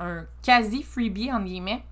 un, 0.01 0.25
quasi 0.43 0.83
freebie, 0.83 1.33
en 1.33 1.41
guillemets, 1.41 1.85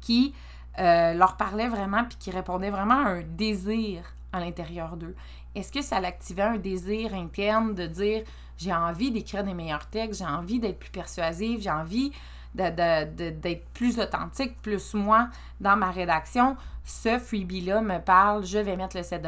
qui 0.00 0.34
euh, 0.78 1.14
leur 1.14 1.36
parlait 1.36 1.68
vraiment 1.68 2.04
puis 2.04 2.16
qui 2.18 2.30
répondait 2.30 2.70
vraiment 2.70 3.06
à 3.06 3.08
un 3.08 3.22
désir 3.22 4.04
à 4.32 4.40
l'intérieur 4.40 4.96
d'eux? 4.96 5.14
Est-ce 5.54 5.72
que 5.72 5.82
ça 5.82 6.00
l'activait 6.00 6.42
un 6.42 6.58
désir 6.58 7.14
interne 7.14 7.74
de 7.74 7.86
dire 7.86 8.22
j'ai 8.56 8.72
envie 8.72 9.10
d'écrire 9.10 9.44
des 9.44 9.54
meilleurs 9.54 9.86
textes, 9.86 10.20
j'ai 10.20 10.26
envie 10.26 10.60
d'être 10.60 10.78
plus 10.78 10.90
persuasive, 10.90 11.60
j'ai 11.60 11.70
envie 11.70 12.12
d'être 12.54 13.64
plus 13.72 13.98
authentique, 13.98 14.60
plus 14.62 14.94
moi 14.94 15.28
dans 15.60 15.76
ma 15.76 15.90
rédaction, 15.90 16.56
ce 16.84 17.18
freebie-là 17.18 17.80
me 17.80 17.98
parle, 17.98 18.44
je 18.44 18.58
vais 18.58 18.76
mettre 18.76 18.96
le 18.96 19.02
7 19.02 19.26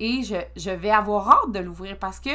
et 0.00 0.22
je, 0.22 0.36
je 0.56 0.70
vais 0.70 0.90
avoir 0.90 1.28
hâte 1.28 1.52
de 1.52 1.58
l'ouvrir 1.58 1.98
parce 1.98 2.20
que, 2.20 2.30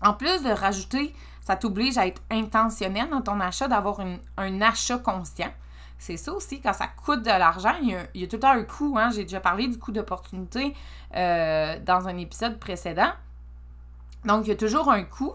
en 0.00 0.14
plus 0.14 0.42
de 0.42 0.50
rajouter, 0.50 1.14
ça 1.42 1.56
t'oblige 1.56 1.98
à 1.98 2.06
être 2.06 2.22
intentionnel 2.30 3.08
dans 3.10 3.22
ton 3.22 3.40
achat, 3.40 3.68
d'avoir 3.68 4.00
un 4.36 4.60
achat 4.62 4.98
conscient. 4.98 5.52
C'est 6.00 6.16
ça 6.16 6.32
aussi, 6.32 6.62
quand 6.62 6.72
ça 6.72 6.86
coûte 6.86 7.22
de 7.22 7.28
l'argent, 7.28 7.74
il, 7.82 7.90
y 8.14 8.24
a 8.24 8.26
tout 8.26 8.36
le 8.36 8.40
temps 8.40 8.52
un 8.52 8.62
coût. 8.62 8.96
Hein? 8.98 9.10
J'ai 9.10 9.24
déjà 9.24 9.38
parlé 9.38 9.68
du 9.68 9.78
coût 9.78 9.92
d'opportunité 9.92 10.74
euh, 11.14 11.78
dans 11.84 12.08
un 12.08 12.16
épisode 12.16 12.58
précédent. 12.58 13.12
Donc, 14.24 14.46
il 14.46 14.48
y 14.48 14.52
a 14.52 14.56
toujours 14.56 14.90
un 14.90 15.04
coût. 15.04 15.34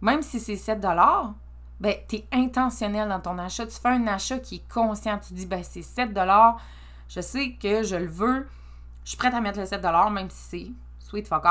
Même 0.00 0.22
si 0.22 0.40
c'est 0.40 0.56
7 0.56 0.80
ben, 0.80 1.94
tu 2.08 2.16
es 2.16 2.26
intentionnel 2.32 3.08
dans 3.10 3.20
ton 3.20 3.36
achat. 3.36 3.66
Tu 3.66 3.78
fais 3.78 3.90
un 3.90 4.06
achat 4.06 4.38
qui 4.38 4.56
est 4.56 4.72
conscient. 4.72 5.18
Tu 5.18 5.34
dis, 5.34 5.44
ben, 5.44 5.62
c'est 5.62 5.82
7 5.82 6.10
Je 7.08 7.20
sais 7.20 7.52
que 7.52 7.82
je 7.82 7.96
le 7.96 8.06
veux. 8.06 8.48
Je 9.04 9.10
suis 9.10 9.18
prête 9.18 9.34
à 9.34 9.42
mettre 9.42 9.60
le 9.60 9.66
7 9.66 9.82
même 10.10 10.30
si 10.30 10.42
c'est 10.48 10.72
sweet 11.06 11.28
fuck 11.28 11.44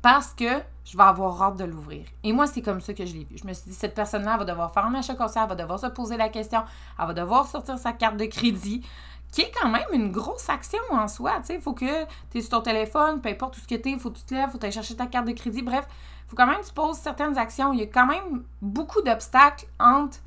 parce 0.00 0.32
que 0.32 0.60
je 0.84 0.96
vais 0.96 1.02
avoir 1.02 1.40
hâte 1.42 1.56
de 1.56 1.64
l'ouvrir. 1.64 2.04
Et 2.24 2.32
moi, 2.32 2.46
c'est 2.46 2.62
comme 2.62 2.80
ça 2.80 2.92
que 2.92 3.06
je 3.06 3.14
l'ai 3.14 3.24
vu. 3.24 3.36
Je 3.38 3.46
me 3.46 3.52
suis 3.52 3.70
dit, 3.70 3.76
cette 3.76 3.94
personne-là 3.94 4.36
va 4.36 4.44
devoir 4.44 4.72
faire 4.72 4.84
un 4.84 4.94
achat 4.94 5.14
conscient, 5.14 5.42
elle 5.42 5.48
va 5.48 5.54
devoir 5.54 5.78
se 5.78 5.86
poser 5.86 6.16
la 6.16 6.28
question, 6.28 6.62
elle 6.98 7.06
va 7.06 7.14
devoir 7.14 7.46
sortir 7.46 7.78
sa 7.78 7.92
carte 7.92 8.16
de 8.16 8.26
crédit, 8.26 8.84
qui 9.30 9.42
est 9.42 9.52
quand 9.60 9.68
même 9.68 9.86
une 9.92 10.10
grosse 10.10 10.48
action 10.48 10.80
en 10.90 11.08
soi. 11.08 11.40
Il 11.48 11.60
faut 11.60 11.72
que 11.72 12.04
tu 12.30 12.38
es 12.38 12.40
sur 12.40 12.50
ton 12.50 12.60
téléphone, 12.60 13.20
peu 13.20 13.30
importe 13.30 13.56
où 13.56 13.60
ce 13.60 13.66
que 13.66 13.76
tu 13.76 13.88
es, 13.88 13.92
il 13.92 13.98
faut 13.98 14.10
que 14.10 14.18
tu 14.18 14.24
te 14.24 14.34
lèves, 14.34 14.48
il 14.48 14.52
faut 14.52 14.62
aller 14.62 14.72
chercher 14.72 14.96
ta 14.96 15.06
carte 15.06 15.26
de 15.26 15.32
crédit. 15.32 15.62
Bref, 15.62 15.86
il 16.26 16.30
faut 16.30 16.36
quand 16.36 16.46
même 16.46 16.60
que 16.60 16.66
tu 16.66 16.74
poses 16.74 16.98
certaines 16.98 17.38
actions. 17.38 17.72
Il 17.72 17.80
y 17.80 17.82
a 17.82 17.86
quand 17.86 18.06
même 18.06 18.42
beaucoup 18.60 19.00
d'obstacles 19.00 19.66
entre 19.80 20.18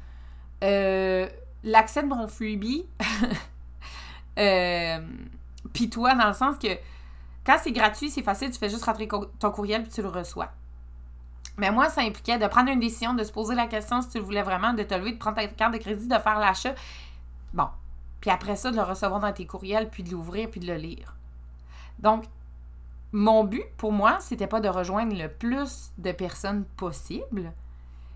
euh, 0.64 1.28
l'accès 1.64 2.02
de 2.02 2.08
mon 2.08 2.28
freebie 2.28 2.86
euh, 4.40 5.00
puis 5.74 5.90
toi, 5.90 6.16
dans 6.16 6.28
le 6.28 6.34
sens 6.34 6.58
que 6.58 6.70
quand 7.46 7.58
c'est 7.62 7.72
gratuit, 7.72 8.10
c'est 8.10 8.24
facile, 8.24 8.52
tu 8.52 8.58
fais 8.58 8.70
juste 8.70 8.86
rentrer 8.86 9.08
ton 9.08 9.52
courriel 9.52 9.84
puis 9.84 9.92
tu 9.92 10.02
le 10.02 10.08
reçois. 10.08 10.50
Mais 11.58 11.72
moi, 11.72 11.90
ça 11.90 12.02
impliquait 12.02 12.38
de 12.38 12.48
prendre 12.48 12.70
une 12.70 12.80
décision, 12.80 13.14
de 13.14 13.24
se 13.24 13.32
poser 13.32 13.56
la 13.56 13.68
question 13.68 14.02
si 14.02 14.10
tu 14.10 14.18
le 14.18 14.24
voulais 14.24 14.42
vraiment, 14.42 14.74
de 14.74 14.84
te 14.84 14.94
lever, 14.94 15.14
de 15.14 15.18
prendre 15.18 15.38
ta 15.38 15.48
carte 15.48 15.74
de 15.74 15.78
crédit, 15.78 16.08
de 16.08 16.18
faire 16.18 16.40
l'achat. 16.40 16.75
Bon. 17.54 17.68
Puis 18.20 18.30
après 18.30 18.56
ça, 18.56 18.72
de 18.72 18.75
le 18.75 18.82
recevoir 18.82 19.20
dans 19.20 19.32
tes 19.32 19.46
courriels, 19.46 19.90
puis 19.90 20.04
de 20.04 20.12
l'ouvrir, 20.12 20.50
puis 20.50 20.60
de 20.60 20.68
le 20.68 20.75
lire. 20.75 21.16
Donc, 22.00 22.25
mon 23.12 23.44
but 23.44 23.64
pour 23.78 23.94
moi, 23.94 24.18
c'était 24.20 24.48
pas 24.48 24.60
de 24.60 24.68
rejoindre 24.68 25.16
le 25.16 25.30
plus 25.30 25.92
de 25.98 26.12
personnes 26.12 26.66
possible, 26.75 27.54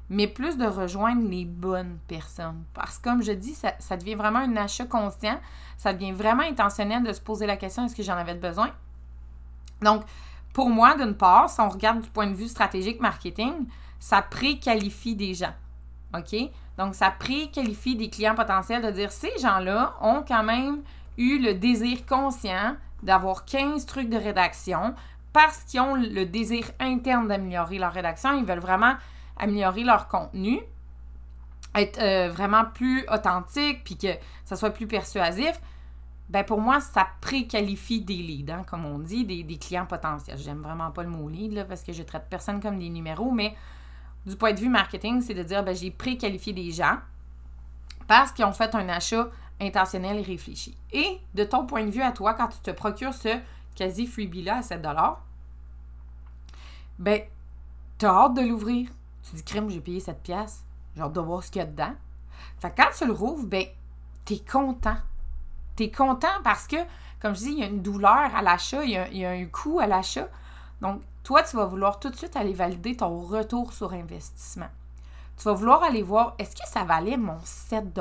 mais 0.09 0.27
plus 0.27 0.57
de 0.57 0.65
rejoindre 0.65 1.29
les 1.29 1.45
bonnes 1.45 1.99
personnes. 2.07 2.63
Parce 2.73 2.97
que 2.97 3.03
comme 3.03 3.21
je 3.21 3.31
dis, 3.31 3.53
ça, 3.53 3.73
ça 3.79 3.95
devient 3.95 4.15
vraiment 4.15 4.39
un 4.39 4.57
achat 4.57 4.85
conscient, 4.85 5.39
ça 5.77 5.93
devient 5.93 6.11
vraiment 6.11 6.43
intentionnel 6.43 7.03
de 7.03 7.13
se 7.13 7.21
poser 7.21 7.45
la 7.45 7.55
question 7.55 7.85
est-ce 7.85 7.95
que 7.95 8.03
j'en 8.03 8.17
avais 8.17 8.33
besoin? 8.33 8.71
Donc, 9.81 10.03
pour 10.53 10.69
moi, 10.69 10.95
d'une 10.95 11.15
part, 11.15 11.49
si 11.49 11.61
on 11.61 11.69
regarde 11.69 12.01
du 12.01 12.09
point 12.09 12.27
de 12.27 12.33
vue 12.33 12.47
stratégique 12.47 12.99
marketing, 12.99 13.67
ça 13.99 14.21
préqualifie 14.21 15.15
des 15.15 15.33
gens. 15.33 15.53
OK? 16.15 16.35
Donc, 16.77 16.95
ça 16.95 17.11
préqualifie 17.11 17.95
des 17.95 18.09
clients 18.09 18.35
potentiels 18.35 18.81
de 18.81 18.91
dire 18.91 19.11
ces 19.11 19.37
gens-là 19.39 19.95
ont 20.01 20.23
quand 20.27 20.43
même 20.43 20.81
eu 21.17 21.39
le 21.39 21.53
désir 21.53 22.05
conscient 22.05 22.75
d'avoir 23.03 23.45
15 23.45 23.85
trucs 23.85 24.09
de 24.09 24.17
rédaction 24.17 24.95
parce 25.33 25.59
qu'ils 25.63 25.81
ont 25.81 25.95
le 25.95 26.25
désir 26.25 26.65
interne 26.79 27.27
d'améliorer 27.27 27.77
leur 27.77 27.93
rédaction. 27.93 28.33
Ils 28.37 28.45
veulent 28.45 28.59
vraiment 28.59 28.93
améliorer 29.37 29.83
leur 29.83 30.07
contenu, 30.07 30.59
être 31.75 31.99
euh, 32.01 32.29
vraiment 32.29 32.65
plus 32.65 33.05
authentique, 33.09 33.83
puis 33.83 33.97
que 33.97 34.07
ça 34.45 34.55
soit 34.55 34.71
plus 34.71 34.87
persuasif 34.87 35.59
ben 36.29 36.43
pour 36.43 36.61
moi, 36.61 36.79
ça 36.79 37.07
préqualifie 37.21 38.01
des 38.01 38.17
leads, 38.17 38.51
hein, 38.51 38.63
comme 38.67 38.85
on 38.85 38.99
dit, 38.99 39.25
des, 39.25 39.57
clients 39.57 39.87
potentiels. 39.87 40.37
J'aime 40.37 40.59
vraiment 40.59 40.91
pas 40.91 41.03
le 41.03 41.09
mot 41.09 41.27
lead 41.27 41.53
là, 41.53 41.65
parce 41.65 41.81
que 41.81 41.91
je 41.91 42.03
traite 42.03 42.27
personne 42.29 42.59
comme 42.59 42.77
des 42.77 42.89
numéros, 42.89 43.31
mais 43.31 43.55
du 44.25 44.35
point 44.35 44.53
de 44.53 44.59
vue 44.59 44.69
marketing, 44.69 45.21
c'est 45.21 45.33
de 45.33 45.43
dire 45.43 45.63
ben, 45.63 45.75
j'ai 45.75 45.89
préqualifié 45.89 46.53
des 46.53 46.71
gens 46.71 46.97
parce 48.07 48.31
qu'ils 48.31 48.45
ont 48.45 48.53
fait 48.53 48.75
un 48.75 48.87
achat 48.89 49.29
intentionnel 49.59 50.17
et 50.17 50.21
réfléchi. 50.21 50.77
Et 50.91 51.19
de 51.33 51.43
ton 51.43 51.65
point 51.65 51.83
de 51.83 51.91
vue 51.91 52.01
à 52.01 52.11
toi, 52.11 52.35
quand 52.35 52.47
tu 52.47 52.59
te 52.59 52.71
procures 52.71 53.13
ce 53.13 53.39
quasi 53.75 54.05
freebie-là 54.05 54.57
à 54.57 54.61
7 54.61 54.85
ben, 56.99 57.21
tu 57.97 58.05
as 58.05 58.09
hâte 58.09 58.33
de 58.35 58.41
l'ouvrir. 58.41 58.89
Tu 59.23 59.35
dis, 59.35 59.43
crème, 59.43 59.69
j'ai 59.69 59.79
payé 59.79 59.99
cette 59.99 60.21
pièce. 60.21 60.63
J'ai 60.95 61.01
hâte 61.01 61.13
de 61.13 61.19
voir 61.19 61.43
ce 61.43 61.49
qu'il 61.49 61.59
y 61.59 61.63
a 61.63 61.65
dedans. 61.65 61.93
Fait 62.59 62.73
quand 62.75 62.89
tu 62.95 63.05
le 63.05 63.13
rouvres, 63.13 63.45
ben, 63.45 63.65
tu 64.25 64.33
es 64.33 64.39
content 64.39 64.97
tu 65.87 65.95
content 65.95 66.27
parce 66.43 66.67
que, 66.67 66.77
comme 67.21 67.35
je 67.35 67.39
dis, 67.39 67.51
il 67.51 67.59
y 67.59 67.63
a 67.63 67.67
une 67.67 67.81
douleur 67.81 68.35
à 68.35 68.41
l'achat, 68.41 68.83
il, 68.83 68.91
y 68.91 69.25
a 69.25 69.29
un 69.29 69.45
coût 69.45 69.79
à 69.79 69.87
l'achat. 69.87 70.27
Donc, 70.81 71.01
toi, 71.23 71.43
tu 71.43 71.55
vas 71.55 71.65
vouloir 71.65 71.99
tout 71.99 72.09
de 72.09 72.15
suite 72.15 72.35
aller 72.35 72.53
valider 72.53 72.97
ton 72.97 73.21
retour 73.21 73.73
sur 73.73 73.93
investissement. 73.93 74.69
Tu 75.37 75.43
vas 75.43 75.53
vouloir 75.53 75.83
aller 75.83 76.01
voir, 76.01 76.35
est-ce 76.37 76.55
que 76.55 76.67
ça 76.67 76.83
valait 76.83 77.17
mon 77.17 77.39
7 77.43 77.99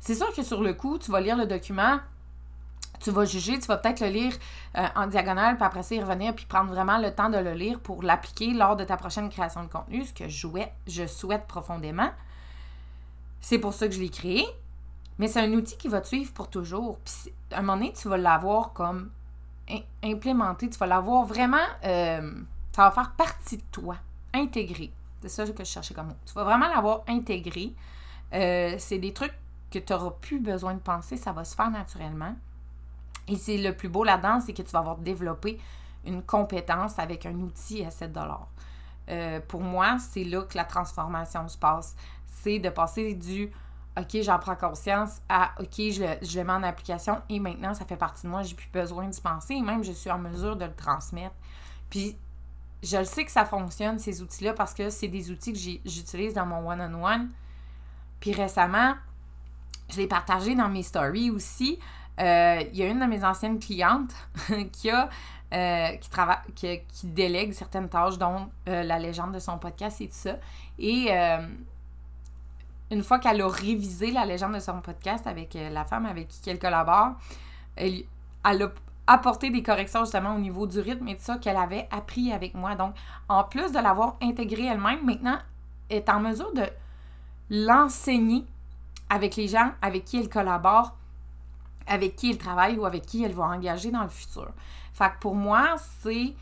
C'est 0.00 0.14
sûr 0.14 0.32
que 0.34 0.42
sur 0.42 0.62
le 0.62 0.74
coup, 0.74 0.98
tu 0.98 1.10
vas 1.10 1.20
lire 1.20 1.36
le 1.36 1.46
document, 1.46 2.00
tu 3.00 3.10
vas 3.10 3.24
juger, 3.24 3.58
tu 3.58 3.66
vas 3.66 3.76
peut-être 3.76 4.00
le 4.00 4.08
lire 4.08 4.32
euh, 4.76 4.86
en 4.96 5.06
diagonale, 5.06 5.56
puis 5.56 5.64
après 5.64 5.82
ça, 5.82 5.94
y 5.94 6.00
revenir, 6.00 6.34
puis 6.34 6.46
prendre 6.46 6.70
vraiment 6.70 6.98
le 6.98 7.14
temps 7.14 7.30
de 7.30 7.38
le 7.38 7.52
lire 7.52 7.78
pour 7.78 8.02
l'appliquer 8.02 8.52
lors 8.54 8.76
de 8.76 8.84
ta 8.84 8.96
prochaine 8.96 9.28
création 9.28 9.62
de 9.62 9.68
contenu, 9.68 10.04
ce 10.04 10.12
que 10.12 10.28
je, 10.28 10.48
je 10.86 11.06
souhaite 11.06 11.46
profondément. 11.46 12.10
C'est 13.40 13.58
pour 13.58 13.72
ça 13.72 13.86
que 13.86 13.94
je 13.94 14.00
l'ai 14.00 14.10
créé. 14.10 14.44
Mais 15.18 15.26
c'est 15.26 15.40
un 15.40 15.52
outil 15.52 15.76
qui 15.76 15.88
va 15.88 16.00
te 16.00 16.08
suivre 16.08 16.32
pour 16.32 16.48
toujours. 16.48 16.98
Puis 17.04 17.32
à 17.50 17.58
un 17.58 17.62
moment 17.62 17.76
donné, 17.76 17.92
tu 17.92 18.08
vas 18.08 18.16
l'avoir 18.16 18.72
comme 18.72 19.10
implémenté, 20.02 20.70
tu 20.70 20.78
vas 20.78 20.86
l'avoir 20.86 21.24
vraiment. 21.24 21.56
Euh, 21.84 22.32
ça 22.72 22.84
va 22.84 22.90
faire 22.90 23.12
partie 23.12 23.56
de 23.56 23.62
toi, 23.72 23.96
intégré. 24.32 24.92
C'est 25.20 25.28
ça 25.28 25.44
que 25.44 25.64
je 25.64 25.68
cherchais 25.68 25.94
comme 25.94 26.08
mot. 26.08 26.16
Tu 26.24 26.32
vas 26.34 26.44
vraiment 26.44 26.68
l'avoir 26.68 27.02
intégré. 27.08 27.72
Euh, 28.32 28.76
c'est 28.78 28.98
des 28.98 29.12
trucs 29.12 29.34
que 29.70 29.78
tu 29.78 29.92
n'auras 29.92 30.12
plus 30.20 30.40
besoin 30.40 30.74
de 30.74 30.78
penser, 30.78 31.16
ça 31.16 31.32
va 31.32 31.44
se 31.44 31.54
faire 31.54 31.70
naturellement. 31.70 32.34
Et 33.26 33.36
c'est 33.36 33.58
le 33.58 33.76
plus 33.76 33.88
beau 33.88 34.04
là-dedans, 34.04 34.40
c'est 34.40 34.52
que 34.52 34.62
tu 34.62 34.70
vas 34.70 34.78
avoir 34.78 34.96
développé 34.96 35.58
une 36.06 36.22
compétence 36.22 36.98
avec 36.98 37.26
un 37.26 37.34
outil 37.34 37.84
à 37.84 37.90
7 37.90 38.16
euh, 39.08 39.40
Pour 39.46 39.60
moi, 39.60 39.98
c'est 39.98 40.24
là 40.24 40.42
que 40.42 40.56
la 40.56 40.64
transformation 40.64 41.46
se 41.48 41.58
passe. 41.58 41.96
C'est 42.26 42.58
de 42.58 42.70
passer 42.70 43.14
du 43.14 43.50
OK, 43.98 44.22
j'en 44.22 44.38
prends 44.38 44.56
conscience 44.56 45.20
à 45.28 45.52
OK, 45.58 45.76
je, 45.76 46.16
je 46.22 46.38
le 46.38 46.44
mets 46.44 46.52
en 46.52 46.62
application 46.62 47.20
et 47.28 47.40
maintenant, 47.40 47.74
ça 47.74 47.84
fait 47.84 47.96
partie 47.96 48.24
de 48.24 48.30
moi, 48.30 48.42
j'ai 48.42 48.54
plus 48.54 48.70
besoin 48.72 49.08
d'y 49.08 49.20
penser 49.20 49.54
et 49.54 49.62
même 49.62 49.82
je 49.82 49.92
suis 49.92 50.10
en 50.10 50.18
mesure 50.18 50.56
de 50.56 50.64
le 50.64 50.74
transmettre. 50.74 51.34
Puis, 51.90 52.16
je 52.82 52.96
le 52.96 53.04
sais 53.04 53.24
que 53.24 53.30
ça 53.30 53.44
fonctionne, 53.44 53.98
ces 53.98 54.22
outils-là, 54.22 54.52
parce 54.52 54.74
que 54.74 54.90
c'est 54.90 55.08
des 55.08 55.30
outils 55.30 55.52
que 55.52 55.58
j'utilise 55.58 56.34
dans 56.34 56.46
mon 56.46 56.68
one-on-one. 56.70 57.30
Puis 58.20 58.32
récemment, 58.32 58.94
je 59.90 59.96
l'ai 59.96 60.06
partagé 60.06 60.54
dans 60.54 60.68
mes 60.68 60.82
stories 60.82 61.30
aussi. 61.30 61.78
Euh, 62.20 62.62
il 62.72 62.76
y 62.76 62.82
a 62.82 62.86
une 62.86 63.00
de 63.00 63.06
mes 63.06 63.24
anciennes 63.24 63.58
clientes 63.58 64.14
qui 64.72 64.90
a 64.90 65.08
euh, 65.54 65.96
qui, 65.96 66.10
travaille, 66.10 66.38
qui, 66.54 66.78
délègue 67.04 67.52
certaines 67.52 67.88
tâches, 67.88 68.18
dont 68.18 68.50
euh, 68.68 68.82
la 68.82 68.98
légende 68.98 69.32
de 69.32 69.38
son 69.38 69.56
podcast 69.56 70.00
et 70.02 70.08
tout 70.08 70.14
ça. 70.14 70.36
Et 70.78 71.10
une 72.90 73.02
fois 73.02 73.18
qu'elle 73.18 73.40
a 73.40 73.48
révisé 73.48 74.10
la 74.10 74.24
légende 74.24 74.54
de 74.54 74.60
son 74.60 74.80
podcast 74.80 75.26
avec 75.26 75.54
euh, 75.56 75.70
la 75.70 75.84
femme 75.84 76.06
avec 76.06 76.28
qui 76.28 76.50
elle 76.50 76.58
collabore, 76.58 77.12
elle, 77.76 78.04
a 78.44 78.54
apporté 79.06 79.50
des 79.50 79.62
corrections 79.62 80.04
justement 80.04 80.34
au 80.34 80.38
niveau 80.38 80.66
du 80.66 80.80
rythme 80.80 81.08
et 81.08 81.16
tout 81.16 81.22
ça 81.22 81.38
qu'elle 81.38 81.56
avait 81.56 81.88
appris 81.90 82.32
avec 82.32 82.54
moi. 82.54 82.74
Donc, 82.74 82.94
en 83.28 83.44
plus 83.44 83.72
de 83.72 83.78
l'avoir 83.78 84.16
intégré 84.22 84.66
elle-même, 84.66 85.04
maintenant, 85.04 85.38
elle 85.88 85.98
est 85.98 86.08
en 86.08 86.20
mesure 86.20 86.52
de 86.52 86.64
l'enseigner 87.50 88.44
avec 89.08 89.36
les 89.36 89.48
gens 89.48 89.72
avec 89.80 90.04
qui 90.04 90.18
elle 90.18 90.28
collabore, 90.28 90.94
avec 91.86 92.16
qui 92.16 92.30
elle 92.30 92.38
travaille 92.38 92.76
ou 92.76 92.84
avec 92.84 93.06
qui 93.06 93.24
elle 93.24 93.32
va 93.32 93.44
engager 93.44 93.90
dans 93.90 94.02
le 94.02 94.08
futur. 94.08 94.48
Fait 94.92 95.10
que 95.10 95.18
pour 95.20 95.34
moi, 95.34 95.76
c'est 96.00 96.34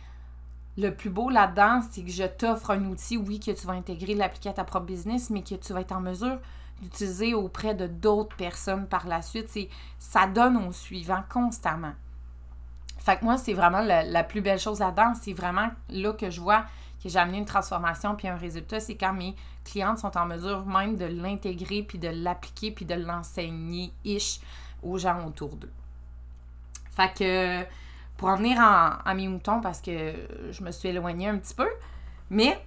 le 0.78 0.90
plus 0.95 1.11
beau 1.11 1.30
là-dedans, 1.30 1.80
c'est 1.90 2.02
que 2.02 2.11
je 2.11 2.25
t'offre 2.25 2.71
un 2.71 2.85
outil, 2.85 3.16
oui, 3.16 3.40
que 3.40 3.50
tu 3.50 3.66
vas 3.66 3.73
intégrer, 3.73 4.14
l'appliquer 4.14 4.50
à 4.50 4.52
ta 4.52 4.64
propre 4.64 4.87
business, 4.87 5.30
mais 5.30 5.42
que 5.42 5.54
tu 5.54 5.73
vas 5.73 5.80
être 5.80 5.92
en 5.92 6.00
mesure 6.00 6.38
d'utiliser 6.83 7.35
auprès 7.35 7.75
de 7.75 7.87
d'autres 7.87 8.37
personnes 8.37 8.87
par 8.87 9.06
la 9.06 9.23
suite. 9.23 9.49
Ça 9.99 10.26
donne 10.26 10.56
au 10.59 10.73
suivant 10.73 11.23
constamment. 11.30 11.95
Fait 12.99 13.16
que 13.18 13.25
moi, 13.25 13.38
c'est 13.38 13.54
vraiment 13.54 13.80
la, 13.80 14.25
plus 14.25 14.42
belle 14.42 14.59
chose 14.59 14.80
là-dedans. 14.80 15.14
C'est 15.14 15.33
vraiment 15.33 15.68
là 15.88 16.12
que 16.12 16.28
je 16.28 16.40
vois 16.40 16.64
que 17.02 17.09
j'ai 17.09 17.18
amené 17.18 17.38
une 17.38 17.45
transformation 17.45 18.16
puis 18.16 18.28
un 18.28 18.37
résultat. 18.37 18.80
C'est 18.80 18.97
quand 18.97 19.12
mes 19.12 19.35
clientes 19.64 19.99
sont 19.99 20.16
en 20.18 20.26
mesure 20.26 20.66
même 20.66 20.97
de 20.97 21.04
l'intégrer 21.04 21.83
puis 21.83 21.99
de 21.99 22.09
l'appliquer 22.09 22.73
puis 22.73 22.85
de 22.85 22.95
l'enseigner-ish 22.95 24.40
aux 24.83 24.99
gens 24.99 25.25
autour 25.26 25.56
d'eux. 25.56 25.73
Fait 26.90 27.12
que 27.16 27.64
pour 28.16 28.28
en 28.28 28.37
venir 28.37 28.58
à 28.61 29.14
mes 29.14 29.28
moutons 29.28 29.61
parce 29.61 29.80
que 29.80 30.14
je 30.50 30.62
me 30.62 30.70
suis 30.70 30.88
éloignée 30.88 31.28
un 31.28 31.38
petit 31.38 31.54
peu. 31.54 31.68
Mais 32.30 32.61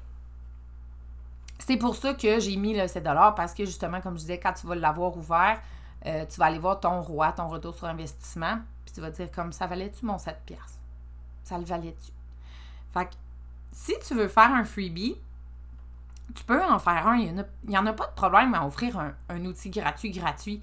c'est 1.59 1.77
pour 1.77 1.95
ça 1.95 2.13
que 2.13 2.39
j'ai 2.39 2.55
mis 2.55 2.75
le 2.75 2.87
7 2.87 3.03
parce 3.35 3.53
que 3.53 3.65
justement, 3.65 4.01
comme 4.01 4.15
je 4.15 4.21
disais, 4.21 4.39
quand 4.39 4.53
tu 4.53 4.65
vas 4.65 4.75
l'avoir 4.75 5.15
ouvert, 5.15 5.61
euh, 6.05 6.25
tu 6.25 6.39
vas 6.39 6.45
aller 6.45 6.59
voir 6.59 6.79
ton 6.79 7.01
roi, 7.01 7.31
ton 7.33 7.47
retour 7.47 7.75
sur 7.75 7.87
investissement, 7.87 8.59
puis 8.85 8.93
tu 8.93 9.01
vas 9.01 9.11
dire 9.11 9.29
comme 9.31 9.51
ça 9.51 9.67
valait-tu 9.67 10.05
mon 10.05 10.17
7 10.17 10.37
pièces 10.45 10.79
Ça 11.43 11.57
le 11.57 11.65
valait-tu? 11.65 12.11
Fait 12.93 13.05
que 13.05 13.11
si 13.71 13.93
tu 14.07 14.15
veux 14.15 14.27
faire 14.29 14.51
un 14.51 14.63
freebie, 14.63 15.15
tu 16.33 16.43
peux 16.43 16.63
en 16.63 16.79
faire 16.79 17.07
un. 17.07 17.17
Il 17.17 17.45
n'y 17.67 17.77
en, 17.77 17.85
a 17.85 17.93
pas 17.93 18.07
de 18.07 18.13
problème 18.13 18.53
à 18.53 18.65
offrir 18.65 18.97
un, 18.97 19.13
un 19.29 19.45
outil 19.45 19.69
gratuit, 19.69 20.11
gratuit. 20.11 20.61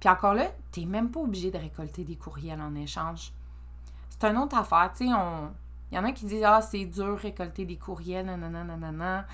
Puis 0.00 0.08
encore 0.08 0.34
là, 0.34 0.50
tu 0.70 0.80
n'es 0.80 0.86
même 0.86 1.10
pas 1.10 1.20
obligé 1.20 1.50
de 1.50 1.58
récolter 1.58 2.04
des 2.04 2.16
courriels 2.16 2.60
en 2.60 2.74
échange. 2.74 3.32
C'est 4.18 4.28
une 4.28 4.38
autre 4.38 4.56
affaire. 4.56 4.90
Tu 4.96 5.06
sais, 5.06 5.12
on... 5.12 5.50
il 5.90 5.96
y 5.96 5.98
en 5.98 6.04
a 6.04 6.12
qui 6.12 6.26
disent 6.26 6.44
Ah, 6.44 6.60
c'est 6.60 6.84
dur 6.84 7.18
récolter 7.18 7.64
des 7.64 7.76
courriels, 7.76 8.26
nanana, 8.26 8.64
nanana. 8.64 9.26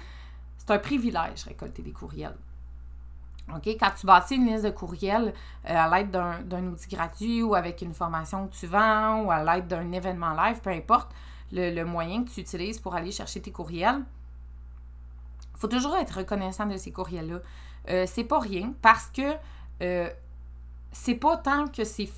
C'est 0.57 0.71
un 0.71 0.79
privilège 0.79 1.45
récolter 1.45 1.83
des 1.83 1.93
courriels. 1.93 2.37
OK? 3.53 3.67
Quand 3.67 3.91
tu 3.99 4.07
bâtis 4.07 4.37
une 4.37 4.47
liste 4.47 4.65
de 4.65 4.71
courriels 4.71 5.35
euh, 5.69 5.77
à 5.77 5.89
l'aide 5.95 6.11
d'un 6.11 6.67
outil 6.67 6.89
gratuit 6.89 7.43
ou 7.43 7.55
avec 7.55 7.83
une 7.83 7.93
formation 7.93 8.47
que 8.49 8.55
tu 8.55 8.67
vends 8.67 9.23
ou 9.23 9.31
à 9.31 9.43
l'aide 9.43 9.67
d'un 9.67 9.93
événement 9.93 10.33
live, 10.33 10.61
peu 10.61 10.71
importe 10.71 11.11
le, 11.53 11.85
moyen 11.85 12.25
que 12.25 12.31
tu 12.31 12.41
utilises 12.41 12.79
pour 12.79 12.95
aller 12.95 13.13
chercher 13.13 13.41
tes 13.41 13.53
courriels, 13.53 14.03
il 15.55 15.61
faut 15.61 15.69
toujours 15.69 15.97
être 15.97 16.19
reconnaissant 16.19 16.67
de 16.67 16.77
ces 16.77 16.91
courriels-là. 16.91 17.39
Euh, 17.91 18.05
c'est 18.07 18.25
pas 18.25 18.39
rien 18.39 18.73
parce 18.81 19.07
que 19.07 19.35
euh, 19.83 20.11
c'est 20.93 21.15
pas 21.15 21.37
tant 21.37 21.69
que 21.69 21.85
c'est. 21.85 22.09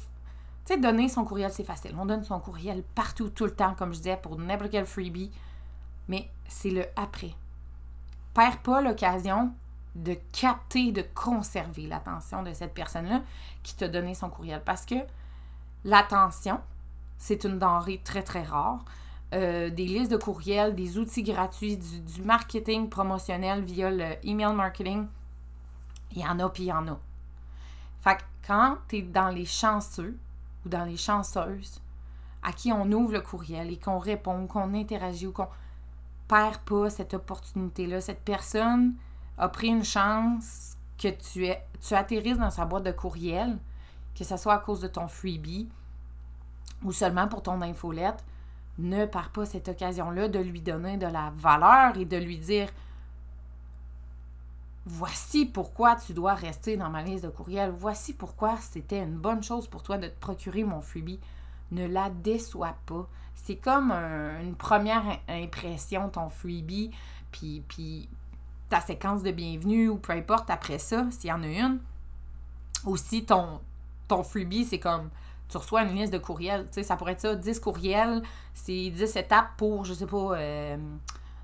Tu 0.66 0.74
sais, 0.74 0.80
donner 0.80 1.08
son 1.08 1.24
courriel, 1.24 1.52
c'est 1.52 1.64
facile. 1.64 1.94
On 1.96 2.06
donne 2.06 2.24
son 2.24 2.40
courriel 2.40 2.82
partout, 2.94 3.30
tout 3.30 3.44
le 3.44 3.52
temps, 3.52 3.74
comme 3.74 3.92
je 3.92 3.98
disais, 3.98 4.16
pour 4.16 4.36
n'importe 4.36 4.72
quel 4.72 4.84
freebie. 4.84 5.30
Mais 6.08 6.28
c'est 6.48 6.70
le 6.70 6.84
après. 6.96 7.34
Perds 8.34 8.62
pas 8.62 8.82
l'occasion 8.82 9.52
de 9.94 10.14
capter, 10.32 10.90
de 10.90 11.02
conserver 11.14 11.86
l'attention 11.86 12.42
de 12.42 12.52
cette 12.52 12.74
personne-là 12.74 13.22
qui 13.62 13.76
t'a 13.76 13.86
donné 13.86 14.14
son 14.14 14.28
courriel. 14.28 14.60
Parce 14.64 14.84
que 14.84 14.96
l'attention, 15.84 16.60
c'est 17.16 17.44
une 17.44 17.60
denrée 17.60 18.00
très, 18.04 18.22
très 18.22 18.42
rare. 18.42 18.84
Euh, 19.34 19.70
des 19.70 19.86
listes 19.86 20.10
de 20.10 20.16
courriels, 20.16 20.74
des 20.74 20.98
outils 20.98 21.22
gratuits, 21.22 21.76
du, 21.76 22.22
marketing 22.22 22.88
promotionnel 22.88 23.62
via 23.62 23.90
le 23.90 24.16
email 24.24 24.54
marketing, 24.54 25.06
il 26.12 26.18
y 26.22 26.26
en 26.26 26.38
a, 26.38 26.48
puis 26.48 26.64
il 26.64 26.66
y 26.66 26.72
en 26.72 26.86
a. 26.88 26.98
Fait 28.00 28.16
que 28.16 28.22
quand 28.46 28.78
tu 28.88 28.96
es 28.96 29.02
dans 29.02 29.28
les 29.28 29.44
chanceux 29.44 30.16
ou 30.66 30.68
dans 30.68 30.84
les 30.84 30.96
chanceuses 30.96 31.80
à 32.42 32.52
qui 32.52 32.72
on 32.72 32.90
ouvre 32.92 33.12
le 33.12 33.20
courriel 33.20 33.70
et 33.70 33.78
qu'on 33.78 33.98
répond, 33.98 34.46
qu'on 34.46 34.74
interagit 34.74 35.26
ou 35.26 35.32
qu'on 35.32 35.48
perd 36.28 36.58
pas 36.58 36.90
cette 36.90 37.14
opportunité-là, 37.14 38.00
cette 38.00 38.22
personne 38.22 38.94
a 39.38 39.48
pris 39.48 39.68
une 39.68 39.84
chance 39.84 40.76
que 40.98 41.08
tu, 41.08 41.46
es, 41.46 41.64
tu 41.80 41.94
atterrisses 41.94 42.38
dans 42.38 42.50
sa 42.50 42.64
boîte 42.64 42.84
de 42.84 42.92
courriel, 42.92 43.58
que 44.14 44.24
ce 44.24 44.36
soit 44.36 44.54
à 44.54 44.58
cause 44.58 44.80
de 44.80 44.88
ton 44.88 45.08
freebie 45.08 45.68
ou 46.84 46.92
seulement 46.92 47.28
pour 47.28 47.42
ton 47.42 47.62
infolette, 47.62 48.24
ne 48.78 49.06
perds 49.06 49.30
pas 49.30 49.46
cette 49.46 49.68
occasion-là 49.68 50.28
de 50.28 50.38
lui 50.38 50.60
donner 50.60 50.96
de 50.98 51.06
la 51.06 51.32
valeur 51.36 51.96
et 51.96 52.04
de 52.04 52.16
lui 52.16 52.38
dire 52.38 52.68
voici 54.86 55.46
pourquoi 55.46 55.96
tu 55.96 56.14
dois 56.14 56.34
rester 56.34 56.76
dans 56.76 56.88
ma 56.88 57.02
liste 57.02 57.24
de 57.24 57.28
courriels, 57.28 57.74
voici 57.76 58.14
pourquoi 58.14 58.56
c'était 58.58 59.02
une 59.02 59.16
bonne 59.16 59.42
chose 59.42 59.66
pour 59.66 59.82
toi 59.82 59.98
de 59.98 60.06
te 60.06 60.18
procurer 60.18 60.62
mon 60.62 60.80
freebie. 60.80 61.18
Ne 61.72 61.86
la 61.86 62.08
déçois 62.08 62.76
pas. 62.86 63.08
C'est 63.34 63.56
comme 63.56 63.90
une 63.90 64.54
première 64.54 65.18
impression, 65.28 66.08
ton 66.08 66.28
freebie, 66.28 66.92
puis, 67.32 68.08
ta 68.68 68.80
séquence 68.80 69.22
de 69.22 69.30
bienvenue 69.30 69.88
ou 69.88 69.96
peu 69.96 70.12
importe 70.12 70.50
après 70.50 70.78
ça, 70.78 71.06
s'il 71.10 71.30
y 71.30 71.32
en 71.32 71.42
a 71.42 71.46
une. 71.46 71.80
Aussi, 72.84 73.24
ton, 73.24 73.60
freebie, 74.24 74.64
c'est 74.64 74.78
comme 74.78 75.10
tu 75.48 75.56
reçois 75.56 75.82
une 75.82 75.94
liste 75.94 76.12
de 76.12 76.18
courriels. 76.18 76.68
Tu 76.72 76.82
ça 76.82 76.96
pourrait 76.96 77.12
être 77.12 77.20
ça, 77.20 77.34
10 77.34 77.60
courriels, 77.60 78.22
c'est 78.54 78.90
10 78.90 79.16
étapes 79.16 79.50
pour, 79.56 79.84
je 79.84 79.94
sais 79.94 80.06
pas, 80.06 80.36
euh, 80.36 80.76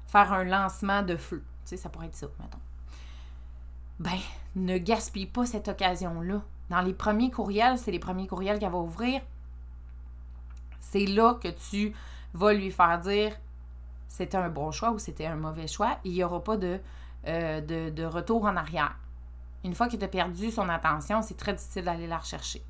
faire 0.06 0.32
un 0.32 0.44
lancement 0.44 1.02
de 1.02 1.16
feu. 1.16 1.44
Tu 1.66 1.76
ça 1.76 1.88
pourrait 1.88 2.06
être 2.06 2.16
ça, 2.16 2.26
mettons 2.40 2.58
ben, 4.02 4.18
ne 4.56 4.78
gaspille 4.78 5.26
pas 5.26 5.46
cette 5.46 5.68
occasion-là. 5.68 6.42
Dans 6.70 6.80
les 6.80 6.92
premiers 6.92 7.30
courriels, 7.30 7.78
c'est 7.78 7.92
les 7.92 8.00
premiers 8.00 8.26
courriels 8.26 8.58
qu'elle 8.58 8.72
va 8.72 8.78
ouvrir. 8.78 9.20
C'est 10.80 11.06
là 11.06 11.34
que 11.34 11.48
tu 11.48 11.94
vas 12.34 12.52
lui 12.52 12.70
faire 12.70 12.98
dire 12.98 13.36
c'était 14.08 14.36
un 14.36 14.48
bon 14.48 14.72
choix 14.72 14.90
ou 14.90 14.98
c'était 14.98 15.26
un 15.26 15.36
mauvais 15.36 15.68
choix. 15.68 15.98
Il 16.04 16.12
n'y 16.12 16.24
aura 16.24 16.42
pas 16.42 16.56
de, 16.56 16.80
euh, 17.28 17.60
de, 17.60 17.90
de, 17.90 18.04
retour 18.04 18.44
en 18.44 18.56
arrière. 18.56 18.96
Une 19.64 19.74
fois 19.74 19.86
tu 19.86 20.02
as 20.02 20.08
perdu 20.08 20.50
son 20.50 20.68
attention, 20.68 21.22
c'est 21.22 21.36
très 21.36 21.54
difficile 21.54 21.84
d'aller 21.84 22.08
la 22.08 22.18
rechercher. 22.18 22.62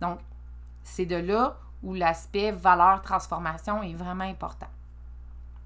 Donc, 0.00 0.18
c'est 0.82 1.06
de 1.06 1.16
là 1.16 1.56
où 1.84 1.94
l'aspect 1.94 2.50
valeur-transformation 2.50 3.82
est 3.84 3.94
vraiment 3.94 4.24
important. 4.24 4.66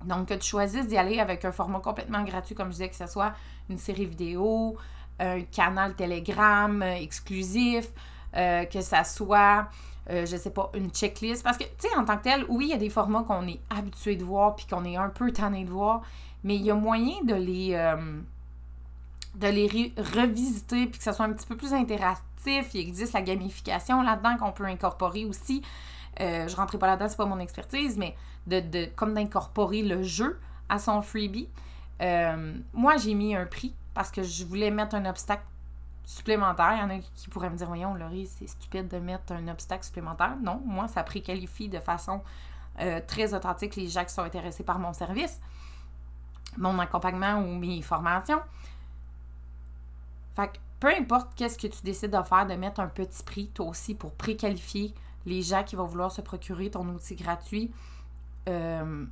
Donc, 0.04 0.28
que 0.28 0.34
tu 0.34 0.46
choisisses 0.46 0.86
d'y 0.86 0.98
aller 0.98 1.18
avec 1.18 1.44
un 1.44 1.52
format 1.52 1.80
complètement 1.80 2.22
gratuit, 2.22 2.54
comme 2.54 2.68
je 2.68 2.72
disais, 2.72 2.88
que 2.88 2.96
ce 2.96 3.06
soit 3.06 3.32
une 3.68 3.78
série 3.78 4.06
vidéo, 4.06 4.76
un 5.18 5.42
canal 5.42 5.94
Telegram 5.94 6.82
euh, 6.82 6.94
exclusif, 6.94 7.88
euh, 8.36 8.64
que 8.64 8.80
ça 8.80 9.04
soit, 9.04 9.68
euh, 10.10 10.26
je 10.26 10.36
sais 10.36 10.50
pas, 10.50 10.70
une 10.74 10.90
checklist. 10.90 11.42
Parce 11.42 11.58
que, 11.58 11.64
tu 11.64 11.88
sais, 11.88 11.96
en 11.96 12.04
tant 12.04 12.16
que 12.18 12.24
tel, 12.24 12.44
oui, 12.48 12.66
il 12.66 12.70
y 12.70 12.74
a 12.74 12.78
des 12.78 12.90
formats 12.90 13.24
qu'on 13.24 13.46
est 13.46 13.60
habitué 13.70 14.16
de 14.16 14.24
voir 14.24 14.56
puis 14.56 14.66
qu'on 14.66 14.84
est 14.84 14.96
un 14.96 15.08
peu 15.08 15.32
tanné 15.32 15.64
de 15.64 15.70
voir, 15.70 16.02
mais 16.44 16.56
il 16.56 16.62
y 16.62 16.70
a 16.70 16.74
moyen 16.74 17.22
de 17.24 17.34
les, 17.34 17.76
les 19.40 19.92
revisiter 19.96 20.86
puis 20.86 20.98
que 20.98 21.04
ça 21.04 21.12
soit 21.12 21.26
un 21.26 21.32
petit 21.32 21.46
peu 21.46 21.56
plus 21.56 21.72
interactif. 21.72 22.74
Il 22.74 22.80
existe 22.80 23.12
la 23.12 23.22
gamification 23.22 24.02
là-dedans 24.02 24.36
qu'on 24.38 24.52
peut 24.52 24.64
incorporer 24.64 25.24
aussi. 25.24 25.62
je 26.18 26.54
rentrais 26.54 26.78
pas 26.78 26.86
là-dedans, 26.86 27.08
c'est 27.08 27.16
pas 27.16 27.26
mon 27.26 27.40
expertise, 27.40 27.98
mais 27.98 28.14
de, 28.46 28.60
de 28.60 28.88
comme 28.94 29.14
d'incorporer 29.14 29.82
le 29.82 30.02
jeu 30.04 30.38
à 30.68 30.78
son 30.78 31.02
freebie. 31.02 31.48
moi, 32.72 32.96
j'ai 32.98 33.14
mis 33.14 33.34
un 33.34 33.46
prix 33.46 33.74
parce 33.98 34.12
que 34.12 34.22
je 34.22 34.44
voulais 34.44 34.70
mettre 34.70 34.94
un 34.94 35.06
obstacle 35.06 35.42
supplémentaire. 36.04 36.74
Il 36.74 36.78
y 36.78 36.82
en 36.82 36.90
a 36.90 37.00
qui 37.16 37.28
pourraient 37.30 37.50
me 37.50 37.56
dire 37.56 37.66
Voyons, 37.66 37.96
Laurie, 37.96 38.28
c'est 38.28 38.46
stupide 38.46 38.86
de 38.86 38.98
mettre 38.98 39.32
un 39.32 39.48
obstacle 39.48 39.82
supplémentaire. 39.82 40.36
Non, 40.40 40.62
moi, 40.64 40.86
ça 40.86 41.02
préqualifie 41.02 41.68
de 41.68 41.80
façon 41.80 42.22
euh, 42.78 43.00
très 43.04 43.34
authentique 43.34 43.74
les 43.74 43.88
gens 43.88 44.04
qui 44.04 44.14
sont 44.14 44.22
intéressés 44.22 44.62
par 44.62 44.78
mon 44.78 44.92
service, 44.92 45.40
mon 46.56 46.78
accompagnement 46.78 47.40
ou 47.40 47.56
mes 47.56 47.82
formations. 47.82 48.40
Fait 50.36 50.46
que 50.46 50.58
peu 50.78 50.94
importe 50.94 51.34
qu'est-ce 51.34 51.58
que 51.58 51.66
tu 51.66 51.82
décides 51.82 52.12
de 52.12 52.22
faire, 52.22 52.46
de 52.46 52.54
mettre 52.54 52.78
un 52.78 52.86
petit 52.86 53.24
prix, 53.24 53.48
toi 53.48 53.66
aussi, 53.66 53.96
pour 53.96 54.12
préqualifier 54.12 54.94
les 55.26 55.42
gens 55.42 55.64
qui 55.64 55.74
vont 55.74 55.86
vouloir 55.86 56.12
se 56.12 56.20
procurer 56.20 56.70
ton 56.70 56.86
outil 56.90 57.16
gratuit. 57.16 57.72
Euh, 58.48 59.06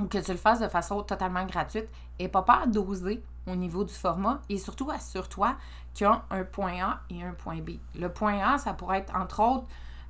ou 0.00 0.06
que 0.06 0.18
tu 0.18 0.30
le 0.30 0.38
fasses 0.38 0.60
de 0.60 0.68
façon 0.68 1.02
totalement 1.02 1.44
gratuite, 1.44 1.88
et 2.18 2.28
pas 2.28 2.42
peur 2.42 2.66
d'oser 2.66 3.22
au 3.46 3.56
niveau 3.56 3.84
du 3.84 3.94
format 3.94 4.40
et 4.48 4.58
surtout 4.58 4.90
assure-toi 4.90 5.56
qu'il 5.94 6.06
y 6.06 6.10
a 6.10 6.22
un 6.30 6.44
point 6.44 6.80
A 6.82 7.00
et 7.10 7.22
un 7.22 7.32
point 7.32 7.58
B. 7.60 7.72
Le 7.94 8.08
point 8.08 8.38
A, 8.38 8.58
ça 8.58 8.74
pourrait 8.74 8.98
être 8.98 9.14
entre 9.16 9.40
autres, 9.40 9.66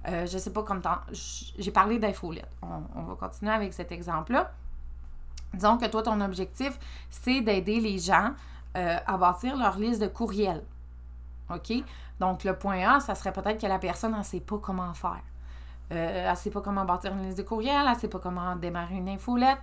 euh, 0.06 0.26
je 0.26 0.38
sais 0.38 0.52
pas 0.52 0.62
comme 0.62 0.80
tant, 0.80 0.98
j'ai 1.12 1.70
parlé 1.70 1.98
d'infolette. 1.98 2.48
On, 2.62 3.02
va 3.02 3.14
continuer 3.14 3.52
avec 3.52 3.72
cet 3.72 3.92
exemple-là. 3.92 4.52
Disons 5.54 5.78
que 5.78 5.86
toi, 5.86 6.02
ton 6.02 6.20
objectif, 6.20 6.78
c'est 7.10 7.40
d'aider 7.40 7.80
les 7.80 7.98
gens 7.98 8.32
euh, 8.76 8.96
à 9.06 9.16
bâtir 9.16 9.56
leur 9.56 9.78
liste 9.78 10.00
de 10.00 10.06
courriels. 10.06 10.64
OK? 11.50 11.72
Donc, 12.20 12.44
le 12.44 12.56
point 12.56 12.96
A, 12.96 13.00
ça 13.00 13.14
serait 13.14 13.32
peut-être 13.32 13.60
que 13.60 13.66
la 13.66 13.78
personne 13.78 14.16
ne 14.16 14.22
sait 14.22 14.40
pas 14.40 14.58
comment 14.58 14.92
faire. 14.92 15.22
Euh, 15.90 16.24
elle 16.24 16.30
ne 16.30 16.36
sait 16.36 16.50
pas 16.50 16.60
comment 16.60 16.84
bâtir 16.84 17.12
une 17.14 17.22
liste 17.22 17.38
de 17.38 17.42
courriels, 17.42 17.86
elle 17.86 17.94
ne 17.94 17.98
sait 17.98 18.08
pas 18.08 18.18
comment 18.18 18.54
démarrer 18.56 18.96
une 18.96 19.08
infolette, 19.08 19.58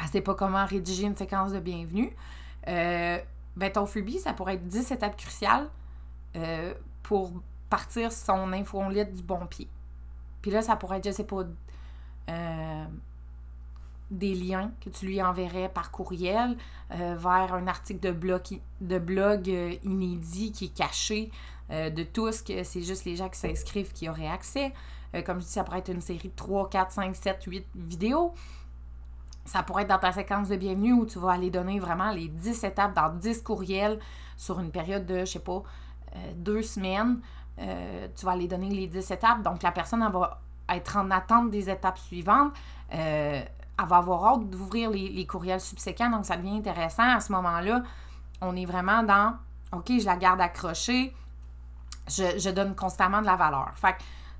elle 0.00 0.08
sait 0.08 0.20
pas 0.20 0.34
comment 0.34 0.64
rédiger 0.64 1.04
une 1.04 1.16
séquence 1.16 1.52
de 1.52 1.60
bienvenue. 1.60 2.14
Euh, 2.68 3.18
ben 3.56 3.70
ton 3.70 3.86
freebie, 3.86 4.18
ça 4.18 4.32
pourrait 4.32 4.54
être 4.54 4.66
10 4.66 4.92
étapes 4.92 5.16
cruciales 5.16 5.68
euh, 6.36 6.74
pour 7.02 7.32
partir 7.70 8.10
son 8.10 8.52
infolette 8.52 9.14
du 9.14 9.22
bon 9.22 9.46
pied. 9.46 9.68
Puis 10.42 10.50
là, 10.50 10.62
ça 10.62 10.76
pourrait 10.76 10.98
être, 10.98 11.06
je 11.06 11.12
sais 11.12 11.24
pas, 11.24 11.42
euh, 12.28 12.84
des 14.10 14.34
liens 14.34 14.72
que 14.80 14.90
tu 14.90 15.06
lui 15.06 15.22
enverrais 15.22 15.68
par 15.68 15.90
courriel 15.90 16.56
vers 16.90 17.54
un 17.54 17.66
article 17.66 18.00
de 18.00 18.12
blog, 18.12 18.42
de 18.80 18.98
blog 18.98 19.48
inédit 19.82 20.52
qui 20.52 20.66
est 20.66 20.76
caché 20.76 21.32
de 21.70 22.02
tous, 22.04 22.42
que 22.42 22.62
c'est 22.62 22.82
juste 22.82 23.04
les 23.04 23.16
gens 23.16 23.28
qui 23.28 23.38
s'inscrivent 23.38 23.92
qui 23.92 24.08
auraient 24.08 24.28
accès. 24.28 24.72
comme 25.24 25.40
je 25.40 25.46
dis, 25.46 25.52
ça 25.52 25.64
pourrait 25.64 25.78
être 25.78 25.90
une 25.90 26.02
série 26.02 26.28
de 26.28 26.36
3, 26.36 26.68
4, 26.68 26.92
5, 26.92 27.16
7, 27.16 27.44
8 27.44 27.66
vidéos. 27.74 28.34
Ça 29.44 29.62
pourrait 29.62 29.82
être 29.82 29.88
dans 29.88 29.98
ta 29.98 30.12
séquence 30.12 30.48
de 30.48 30.56
bienvenue 30.56 30.92
où 30.92 31.06
tu 31.06 31.18
vas 31.18 31.32
aller 31.32 31.50
donner 31.50 31.78
vraiment 31.78 32.10
les 32.10 32.28
10 32.28 32.64
étapes 32.64 32.94
dans 32.94 33.10
10 33.10 33.42
courriels 33.42 33.98
sur 34.36 34.58
une 34.58 34.70
période 34.70 35.04
de, 35.04 35.20
je 35.20 35.24
sais 35.24 35.38
pas, 35.38 35.62
euh, 36.16 36.18
deux 36.36 36.62
semaines. 36.62 37.20
Euh, 37.58 38.08
tu 38.16 38.24
vas 38.24 38.32
aller 38.32 38.48
donner 38.48 38.70
les 38.70 38.86
10 38.86 39.10
étapes. 39.10 39.42
Donc, 39.42 39.62
la 39.62 39.70
personne 39.70 40.00
va 40.10 40.40
être 40.70 40.96
en 40.96 41.10
attente 41.10 41.50
des 41.50 41.68
étapes 41.68 41.98
suivantes. 41.98 42.52
Euh, 42.92 43.42
elle 43.76 43.86
va 43.86 43.96
avoir 43.96 44.24
hâte 44.26 44.50
d'ouvrir 44.50 44.90
les, 44.90 45.26
courriels 45.26 45.60
subséquents, 45.60 46.10
donc 46.10 46.24
ça 46.24 46.36
devient 46.36 46.56
intéressant. 46.56 47.16
À 47.16 47.20
ce 47.20 47.32
moment-là, 47.32 47.82
on 48.40 48.54
est 48.56 48.66
vraiment 48.66 49.02
dans 49.02 49.34
OK, 49.72 49.92
je 49.98 50.04
la 50.04 50.16
garde 50.16 50.40
accrochée, 50.40 51.12
je, 52.06 52.50
donne 52.50 52.76
constamment 52.76 53.20
de 53.20 53.26
la 53.26 53.36
valeur. 53.36 53.72
Fait 53.74 53.96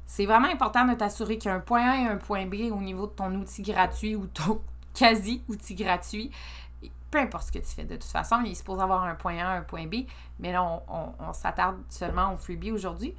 c'est 0.06 0.26
vraiment 0.26 0.48
important 0.48 0.84
de 0.84 0.94
t'assurer 0.94 1.38
qu'il 1.38 1.50
y 1.50 1.52
a 1.52 1.56
un 1.56 1.60
point 1.60 1.90
A 1.90 1.96
et 1.96 2.06
un 2.06 2.16
point 2.16 2.46
B 2.46 2.70
au 2.70 2.80
niveau 2.80 3.06
de 3.06 3.12
ton 3.12 3.34
outil 3.34 3.62
gratuit 3.62 4.14
ou 4.14 4.26
ton 4.26 4.60
quasi-outil 4.94 5.74
gratuit. 5.74 6.30
Peu 7.10 7.18
importe 7.18 7.46
ce 7.46 7.52
que 7.52 7.58
tu 7.58 7.66
fais, 7.66 7.84
de 7.84 7.96
toute 7.96 8.04
façon, 8.04 8.40
il 8.44 8.52
est 8.52 8.54
supposé 8.54 8.82
avoir 8.82 9.04
un 9.04 9.14
point 9.14 9.38
A, 9.38 9.50
un 9.50 9.62
point 9.62 9.86
B, 9.86 10.06
mais 10.38 10.52
là, 10.52 10.82
on, 10.88 11.32
s'attarde 11.32 11.76
seulement 11.88 12.32
au 12.32 12.36
freebie 12.36 12.72
aujourd'hui. 12.72 13.14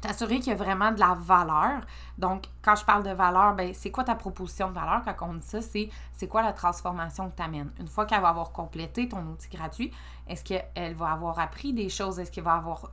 T'assurer 0.00 0.38
qu'il 0.38 0.48
y 0.48 0.52
a 0.52 0.54
vraiment 0.54 0.92
de 0.92 1.00
la 1.00 1.14
valeur. 1.14 1.80
Donc, 2.18 2.44
quand 2.62 2.76
je 2.76 2.84
parle 2.84 3.02
de 3.02 3.10
valeur, 3.10 3.54
ben, 3.54 3.72
c'est 3.74 3.90
quoi 3.90 4.04
ta 4.04 4.14
proposition 4.14 4.68
de 4.68 4.74
valeur? 4.74 5.02
Quand 5.16 5.30
on 5.30 5.34
dit 5.34 5.46
ça, 5.46 5.60
c'est 5.60 5.88
c'est 6.12 6.28
quoi 6.28 6.42
la 6.42 6.52
transformation 6.52 7.30
que 7.30 7.36
tu 7.36 7.42
amènes? 7.42 7.72
Une 7.80 7.88
fois 7.88 8.06
qu'elle 8.06 8.20
va 8.20 8.28
avoir 8.28 8.52
complété 8.52 9.08
ton 9.08 9.26
outil 9.26 9.48
gratuit, 9.48 9.92
est-ce 10.28 10.44
qu'elle 10.44 10.94
va 10.94 11.10
avoir 11.10 11.40
appris 11.40 11.72
des 11.72 11.88
choses? 11.88 12.20
Est-ce 12.20 12.30
qu'elle 12.30 12.44
va 12.44 12.54
avoir. 12.54 12.92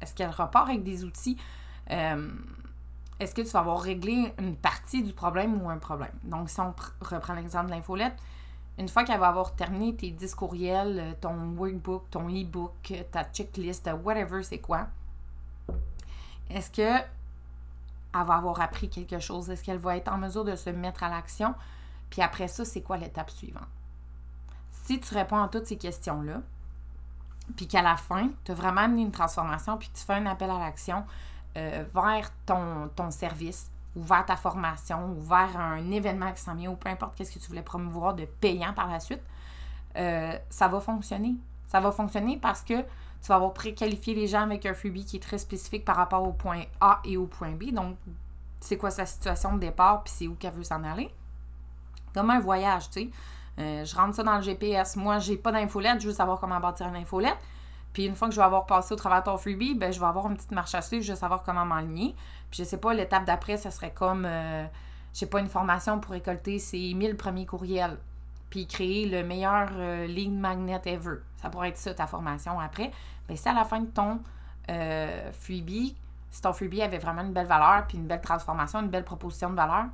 Est-ce 0.00 0.14
qu'elle 0.14 0.30
repart 0.30 0.68
avec 0.68 0.84
des 0.84 1.02
outils? 1.04 1.38
Euh, 1.90 2.30
est-ce 3.20 3.34
que 3.34 3.42
tu 3.42 3.48
vas 3.48 3.60
avoir 3.60 3.80
réglé 3.80 4.32
une 4.38 4.56
partie 4.56 5.02
du 5.02 5.12
problème 5.12 5.62
ou 5.62 5.70
un 5.70 5.78
problème? 5.78 6.14
Donc, 6.24 6.50
si 6.50 6.60
on 6.60 6.74
reprend 7.00 7.34
l'exemple 7.34 7.66
de 7.66 7.70
l'infolette, 7.70 8.16
une 8.78 8.88
fois 8.88 9.04
qu'elle 9.04 9.20
va 9.20 9.28
avoir 9.28 9.54
terminé 9.54 9.94
tes 9.94 10.10
10 10.10 10.34
courriels, 10.34 10.98
euh, 10.98 11.12
ton 11.20 11.54
workbook, 11.56 12.10
ton 12.10 12.28
e-book, 12.28 12.72
euh, 12.90 13.02
ta 13.10 13.24
checklist, 13.24 13.88
whatever 14.02 14.42
c'est 14.42 14.58
quoi, 14.58 14.88
est-ce 16.50 16.70
que 16.70 16.82
elle 18.16 18.26
va 18.26 18.34
avoir 18.34 18.60
appris 18.60 18.88
quelque 18.88 19.18
chose? 19.18 19.50
Est-ce 19.50 19.62
qu'elle 19.62 19.78
va 19.78 19.96
être 19.96 20.12
en 20.12 20.18
mesure 20.18 20.44
de 20.44 20.54
se 20.56 20.70
mettre 20.70 21.02
à 21.02 21.08
l'action? 21.08 21.54
Puis 22.10 22.22
après 22.22 22.48
ça, 22.48 22.64
c'est 22.64 22.82
quoi 22.82 22.96
l'étape 22.96 23.30
suivante? 23.30 23.66
Si 24.70 25.00
tu 25.00 25.14
réponds 25.14 25.42
à 25.42 25.48
toutes 25.48 25.66
ces 25.66 25.78
questions-là, 25.78 26.42
puis 27.56 27.66
qu'à 27.66 27.82
la 27.82 27.96
fin, 27.96 28.30
tu 28.44 28.52
as 28.52 28.54
vraiment 28.54 28.82
amené 28.82 29.02
une 29.02 29.10
transformation, 29.10 29.76
puis 29.78 29.90
tu 29.92 30.02
fais 30.02 30.14
un 30.14 30.26
appel 30.26 30.50
à 30.50 30.58
l'action, 30.58 31.04
euh, 31.56 31.84
vers 31.94 32.30
ton, 32.46 32.88
ton 32.94 33.10
service 33.10 33.70
ou 33.96 34.02
vers 34.02 34.26
ta 34.26 34.36
formation 34.36 35.12
ou 35.12 35.20
vers 35.20 35.56
un 35.56 35.90
événement 35.90 36.32
qui 36.32 36.42
s'en 36.42 36.54
vient 36.54 36.70
ou 36.70 36.76
peu 36.76 36.88
importe 36.88 37.14
qu'est-ce 37.16 37.32
que 37.32 37.38
tu 37.38 37.48
voulais 37.48 37.62
promouvoir 37.62 38.14
de 38.14 38.24
payant 38.24 38.72
par 38.72 38.88
la 38.88 39.00
suite, 39.00 39.22
euh, 39.96 40.36
ça 40.50 40.68
va 40.68 40.80
fonctionner. 40.80 41.34
Ça 41.68 41.80
va 41.80 41.92
fonctionner 41.92 42.36
parce 42.36 42.62
que 42.62 42.82
tu 42.82 43.28
vas 43.28 43.36
avoir 43.36 43.52
préqualifié 43.52 44.14
les 44.14 44.26
gens 44.26 44.42
avec 44.42 44.66
un 44.66 44.74
freebie 44.74 45.04
qui 45.04 45.16
est 45.16 45.22
très 45.22 45.38
spécifique 45.38 45.84
par 45.84 45.96
rapport 45.96 46.22
au 46.22 46.32
point 46.32 46.64
A 46.80 47.00
et 47.04 47.16
au 47.16 47.26
point 47.26 47.52
B. 47.52 47.72
Donc, 47.72 47.96
c'est 48.60 48.76
quoi 48.76 48.90
sa 48.90 49.06
situation 49.06 49.54
de 49.54 49.60
départ 49.60 50.02
puis 50.02 50.12
c'est 50.14 50.26
où 50.26 50.34
qu'elle 50.34 50.54
veut 50.54 50.64
s'en 50.64 50.82
aller? 50.84 51.10
Comme 52.12 52.30
un 52.30 52.40
voyage, 52.40 52.90
tu 52.90 53.02
sais. 53.02 53.10
Euh, 53.58 53.84
je 53.84 53.94
rentre 53.94 54.16
ça 54.16 54.22
dans 54.24 54.36
le 54.36 54.42
GPS. 54.42 54.96
Moi, 54.96 55.20
j'ai 55.20 55.36
pas 55.36 55.52
d'infolette, 55.52 56.00
je 56.00 56.08
veux 56.08 56.14
savoir 56.14 56.40
comment 56.40 56.58
bâtir 56.58 56.88
une 56.88 56.96
infolette. 56.96 57.38
Puis 57.94 58.04
une 58.04 58.16
fois 58.16 58.28
que 58.28 58.34
je 58.34 58.40
vais 58.40 58.44
avoir 58.44 58.66
passé 58.66 58.92
au 58.92 58.96
travers 58.96 59.20
de 59.20 59.26
ton 59.26 59.38
freebie, 59.38 59.74
ben, 59.74 59.92
je 59.92 60.00
vais 60.00 60.06
avoir 60.06 60.26
une 60.26 60.34
petite 60.34 60.50
marche 60.50 60.74
à 60.74 60.82
suivre, 60.82 61.04
je 61.04 61.12
vais 61.12 61.18
savoir 61.18 61.44
comment 61.44 61.64
m'aligner. 61.64 62.14
Puis 62.50 62.58
je 62.58 62.64
sais 62.64 62.76
pas, 62.76 62.92
l'étape 62.92 63.24
d'après, 63.24 63.56
ça 63.56 63.70
serait 63.70 63.92
comme, 63.92 64.26
euh, 64.26 64.64
je 65.12 65.20
sais 65.20 65.26
pas, 65.26 65.38
une 65.38 65.48
formation 65.48 66.00
pour 66.00 66.10
récolter 66.10 66.58
ces 66.58 66.92
1000 66.92 67.16
premiers 67.16 67.46
courriels. 67.46 67.96
Puis 68.50 68.66
créer 68.66 69.08
le 69.08 69.22
meilleur 69.22 69.68
euh, 69.76 70.06
ligne 70.06 70.36
magnet 70.36 70.82
ever. 70.86 71.18
Ça 71.40 71.50
pourrait 71.50 71.68
être 71.68 71.78
ça, 71.78 71.94
ta 71.94 72.08
formation 72.08 72.58
après. 72.58 72.90
Ben, 73.28 73.36
c'est 73.36 73.48
à 73.48 73.54
la 73.54 73.64
fin 73.64 73.78
de 73.78 73.86
ton 73.86 74.20
euh, 74.70 75.32
freebie. 75.32 75.96
Si 76.32 76.42
ton 76.42 76.52
freebie 76.52 76.82
avait 76.82 76.98
vraiment 76.98 77.22
une 77.22 77.32
belle 77.32 77.46
valeur, 77.46 77.86
puis 77.86 77.96
une 77.96 78.08
belle 78.08 78.20
transformation, 78.20 78.80
une 78.80 78.90
belle 78.90 79.04
proposition 79.04 79.50
de 79.50 79.54
valeur, 79.54 79.84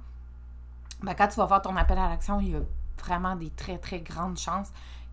ben, 1.02 1.12
quand 1.12 1.28
tu 1.28 1.36
vas 1.36 1.46
faire 1.46 1.60
ton 1.60 1.76
appel 1.76 1.98
à 1.98 2.08
l'action, 2.08 2.40
il 2.40 2.52
y 2.52 2.56
a 2.56 2.60
vraiment 2.98 3.36
des 3.36 3.50
très, 3.50 3.76
très 3.76 4.00
grandes 4.00 4.38
chances 4.38 4.72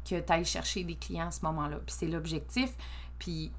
que 0.09 0.19
tu 0.19 0.33
ailles 0.33 0.45
chercher 0.45 0.83
des 0.83 0.95
clients 0.95 1.27
à 1.27 1.31
ce 1.31 1.43
moment-là. 1.45 1.77
Puis 1.85 1.95
c'est 1.97 2.07
l'objectif. 2.07 2.73
Puis 3.19 3.51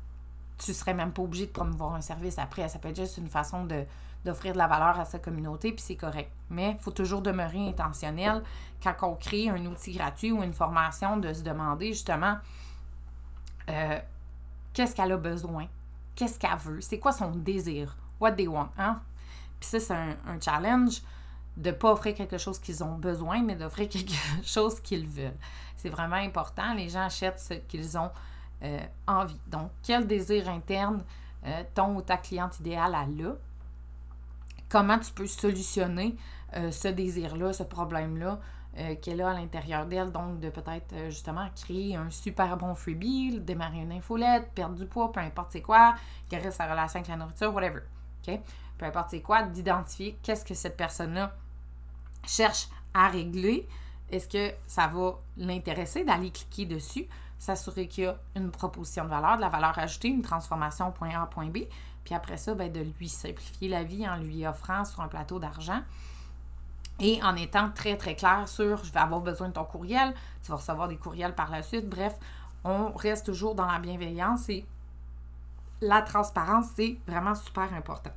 tu 0.59 0.75
serais 0.75 0.95
même 0.95 1.13
pas 1.13 1.23
obligé 1.23 1.47
de 1.47 1.53
promouvoir 1.53 1.95
un 1.95 2.01
service 2.01 2.39
après. 2.39 2.69
Ça 2.69 2.79
peut 2.79 2.89
être 2.89 2.97
juste 2.97 3.19
une 3.19 3.29
façon 3.29 3.65
de, 3.65 3.85
d'offrir 4.25 4.53
de 4.53 4.59
la 4.59 4.67
valeur 4.67 4.99
à 4.99 5.05
sa 5.05 5.19
communauté, 5.19 5.73
puis 5.73 5.83
c'est 5.83 5.97
correct. 5.97 6.31
Mais 6.51 6.73
il 6.73 6.83
faut 6.83 6.91
toujours 6.91 7.23
demeurer 7.23 7.69
intentionnel 7.69 8.43
quand 8.83 8.95
on 9.03 9.15
crée 9.15 9.49
un 9.49 9.65
outil 9.67 9.93
gratuit 9.93 10.33
ou 10.33 10.43
une 10.43 10.53
formation, 10.53 11.17
de 11.17 11.33
se 11.33 11.43
demander 11.43 11.93
justement 11.93 12.37
euh, 13.71 13.99
qu'est-ce 14.73 14.95
qu'elle 14.95 15.13
a 15.13 15.17
besoin, 15.17 15.67
qu'est-ce 16.15 16.39
qu'elle 16.39 16.57
veut, 16.59 16.81
c'est 16.81 16.99
quoi 16.99 17.13
son 17.13 17.31
désir, 17.31 17.97
what 18.21 18.33
they 18.33 18.49
want. 18.49 18.71
Hein? 18.79 19.01
Puis 19.61 19.69
ça, 19.69 19.81
c'est 19.81 19.95
un, 19.95 20.17
un 20.27 20.41
challenge 20.41 21.03
de 21.57 21.71
ne 21.71 21.75
pas 21.75 21.93
offrir 21.93 22.15
quelque 22.15 22.39
chose 22.39 22.59
qu'ils 22.59 22.85
ont 22.85 22.97
besoin, 22.97 23.43
mais 23.43 23.57
d'offrir 23.57 23.89
quelque 23.91 24.15
chose 24.43 24.81
qu'ils 24.81 25.07
veulent. 25.07 25.37
C'est 25.79 25.89
vraiment 25.89 26.17
important. 26.17 26.75
Les 26.75 26.89
gens 26.89 27.05
achètent 27.05 27.39
ce 27.39 27.55
qu'ils 27.55 27.97
ont 27.97 28.11
euh, 28.63 28.81
envie. 29.07 29.41
Donc, 29.47 29.71
quel 29.83 30.07
désir 30.07 30.49
interne 30.49 31.05
euh, 31.47 31.63
ton 31.75 31.97
ou 31.97 32.03
ta 32.03 32.17
cliente 32.17 32.59
idéale 32.59 32.95
a? 32.95 33.07
Là? 33.07 33.35
Comment 34.69 34.99
tu 34.99 35.13
peux 35.13 35.29
solutionner 35.29 36.17
euh, 36.57 36.71
ce 36.73 36.89
désir-là, 36.89 37.53
ce 37.55 37.63
problème-là 37.63 38.39
qu'elle 39.03 39.21
a 39.23 39.31
à 39.31 39.35
l'intérieur 39.35 39.87
d'elle? 39.87 40.13
Donc, 40.13 40.39
de 40.39 40.51
peut-être 40.51 40.95
justement 41.09 41.49
créer 41.57 41.97
un 41.97 42.11
super 42.11 42.57
bon 42.57 42.77
freebie, 42.77 43.41
démarrer 43.41 43.79
une 43.79 43.91
infolette, 43.91 44.53
perdre 44.55 44.77
du 44.77 44.87
poids, 44.87 45.11
peu 45.11 45.19
importe 45.19 45.51
c'est 45.51 45.63
quoi, 45.63 45.97
guérir 46.31 46.53
sa 46.53 46.71
relation 46.71 46.99
avec 47.01 47.09
la 47.09 47.17
nourriture, 47.17 47.53
whatever. 47.53 47.81
OK? 48.23 48.39
Peu 48.77 48.87
importe 48.87 49.11
c'est 49.11 49.21
quoi, 49.21 49.43
d'identifier 49.43 50.17
qu'est-ce 50.23 50.45
que 50.45 50.55
cette 50.55 50.77
personne-là 50.77 51.35
cherche 52.25 52.69
à 52.95 53.09
régler, 53.09 53.69
est-ce 54.11 54.29
que 54.29 54.55
ça 54.67 54.87
va 54.87 55.19
l'intéresser 55.37 56.05
d'aller 56.05 56.31
cliquer 56.31 56.67
dessus, 56.67 57.07
s'assurer 57.39 57.89
qu'il 57.89 58.05
y 58.05 58.07
a 58.07 58.17
une 58.37 58.51
proposition 58.51 59.05
de 59.05 59.11
valeur, 59.11 59.37
de 59.37 59.43
la 59.43 59.49
valeur 59.49 59.79
ajoutée, 59.79 60.09
une 60.09 60.23
transformation 60.23 60.91
point 60.93 61.11
A, 61.11 61.27
point 61.27 61.49
B, 61.49 61.59
puis 62.05 62.15
après 62.15 62.37
ça, 62.37 62.55
ben, 62.55 62.73
de 62.73 62.81
lui 62.99 63.09
simplifier 63.09 63.69
la 63.69 63.85
vie 63.85 64.09
en 64.09 64.17
lui 64.17 64.47
offrant 64.47 64.85
sur 64.85 65.01
un 65.01 65.09
plateau 65.09 65.39
d'argent 65.39 65.83
et 67.01 67.23
en 67.23 67.37
étant 67.37 67.71
très 67.71 67.97
très 67.97 68.17
clair 68.17 68.49
sur 68.49 68.83
je 68.85 68.93
vais 68.93 69.01
avoir 69.01 69.21
besoin 69.21 69.49
de 69.49 69.53
ton 69.53 69.65
courriel, 69.65 70.15
tu 70.43 70.51
vas 70.51 70.57
recevoir 70.57 70.89
des 70.89 70.97
courriels 70.97 71.35
par 71.35 71.51
la 71.51 71.63
suite. 71.63 71.89
Bref, 71.89 72.17
on 72.65 72.93
reste 72.93 73.27
toujours 73.27 73.55
dans 73.55 73.67
la 73.67 73.79
bienveillance 73.79 74.49
et 74.49 74.67
la 75.81 76.03
transparence, 76.03 76.67
c'est 76.75 76.99
vraiment 77.07 77.35
super 77.35 77.73
important. 77.75 78.11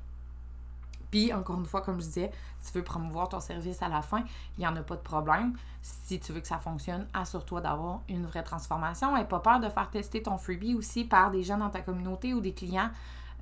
Puis, 1.12 1.34
encore 1.34 1.60
une 1.60 1.66
fois, 1.66 1.82
comme 1.82 2.00
je 2.00 2.06
disais, 2.06 2.32
si 2.60 2.72
tu 2.72 2.78
veux 2.78 2.84
promouvoir 2.84 3.30
ton 3.30 3.42
service 3.42 3.82
à 3.82 3.90
la 3.90 4.02
fin, 4.02 4.24
il 4.58 4.62
n'y 4.62 4.68
en 4.68 4.76
a 4.76 4.82
pas 4.82 4.96
de 4.96 5.02
problème. 5.02 5.54
Si 5.82 6.20
tu 6.20 6.32
veux 6.32 6.40
que 6.40 6.48
ça 6.48 6.58
fonctionne, 6.58 7.06
assure-toi 7.14 7.62
d'avoir 7.62 8.02
une 8.08 8.26
vraie 8.26 8.44
transformation. 8.44 9.18
Et 9.18 9.26
pas 9.26 9.40
peur 9.40 9.60
de 9.60 9.70
faire 9.70 9.90
tester 9.90 10.24
ton 10.24 10.38
freebie 10.38 10.74
aussi 10.74 11.04
par 11.04 11.30
des 11.30 11.44
gens 11.44 11.58
dans 11.58 11.70
ta 11.70 11.82
communauté 11.82 12.34
ou 12.34 12.40
des 12.40 12.54
clients 12.54 12.90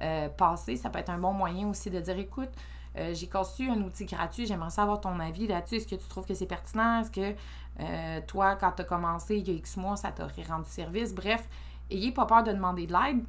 euh, 0.01 0.29
passés. 0.29 0.77
Ça 0.77 0.89
peut 0.89 0.99
être 0.99 1.09
un 1.11 1.19
bon 1.19 1.31
moyen 1.31 1.67
aussi 1.67 1.91
de 1.91 1.99
dire 1.99 2.17
écoute, 2.17 2.49
euh, 2.97 3.13
j'ai 3.13 3.27
conçu 3.27 3.69
un 3.69 3.79
outil 3.81 4.05
gratuit, 4.05 4.47
j'aimerais 4.47 4.71
savoir 4.71 4.99
ton 4.99 5.19
avis 5.19 5.45
là-dessus. 5.45 5.75
Est-ce 5.75 5.87
que 5.87 5.95
tu 5.95 6.07
trouves 6.07 6.25
que 6.25 6.33
c'est 6.33 6.47
pertinent? 6.47 7.01
Est-ce 7.01 7.11
que 7.11 7.35
euh, 7.81 8.21
toi, 8.25 8.55
quand 8.55 8.71
tu 8.71 8.81
as 8.81 8.85
commencé 8.85 9.37
il 9.37 9.47
y 9.47 9.51
a 9.51 9.53
X 9.53 9.77
mois, 9.77 9.95
ça 9.95 10.11
t'aurait 10.11 10.43
rendu 10.47 10.69
service? 10.69 11.13
Bref, 11.13 11.47
ayez 11.91 12.11
pas 12.11 12.25
peur 12.25 12.43
de 12.43 12.51
demander 12.51 12.87
de 12.87 12.93
l'aide. 12.93 13.23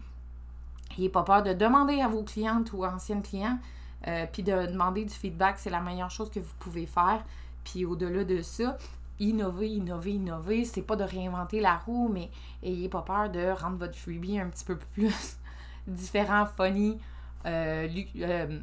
Ayez 0.96 1.08
pas 1.08 1.22
peur 1.22 1.42
de 1.42 1.52
demander 1.52 2.00
à 2.00 2.08
vos 2.08 2.22
clientes 2.22 2.72
ou 2.72 2.84
anciennes 2.84 3.22
clients 3.22 3.58
euh, 4.06 4.26
puis 4.30 4.42
de 4.42 4.66
demander 4.66 5.04
du 5.04 5.14
feedback, 5.14 5.58
c'est 5.58 5.70
la 5.70 5.80
meilleure 5.80 6.10
chose 6.10 6.30
que 6.30 6.40
vous 6.40 6.54
pouvez 6.58 6.86
faire. 6.86 7.24
Puis 7.64 7.84
au-delà 7.84 8.24
de 8.24 8.40
ça, 8.42 8.78
innover, 9.18 9.68
innover, 9.68 10.12
innover, 10.12 10.64
c'est 10.64 10.82
pas 10.82 10.96
de 10.96 11.04
réinventer 11.04 11.60
la 11.60 11.76
roue, 11.76 12.08
mais 12.08 12.30
ayez 12.62 12.88
pas 12.88 13.02
peur 13.02 13.30
de 13.30 13.50
rendre 13.50 13.76
votre 13.76 13.96
freebie 13.96 14.38
un 14.38 14.48
petit 14.48 14.64
peu 14.64 14.76
plus 14.76 15.36
différent, 15.86 16.46
funny, 16.46 16.98
euh, 17.46 17.88
euh, 18.16 18.60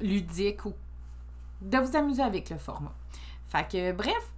ludique 0.00 0.64
ou 0.66 0.74
de 1.62 1.78
vous 1.78 1.96
amuser 1.96 2.22
avec 2.22 2.50
le 2.50 2.58
format. 2.58 2.94
Fait 3.48 3.66
que 3.66 3.92
bref, 3.92 4.32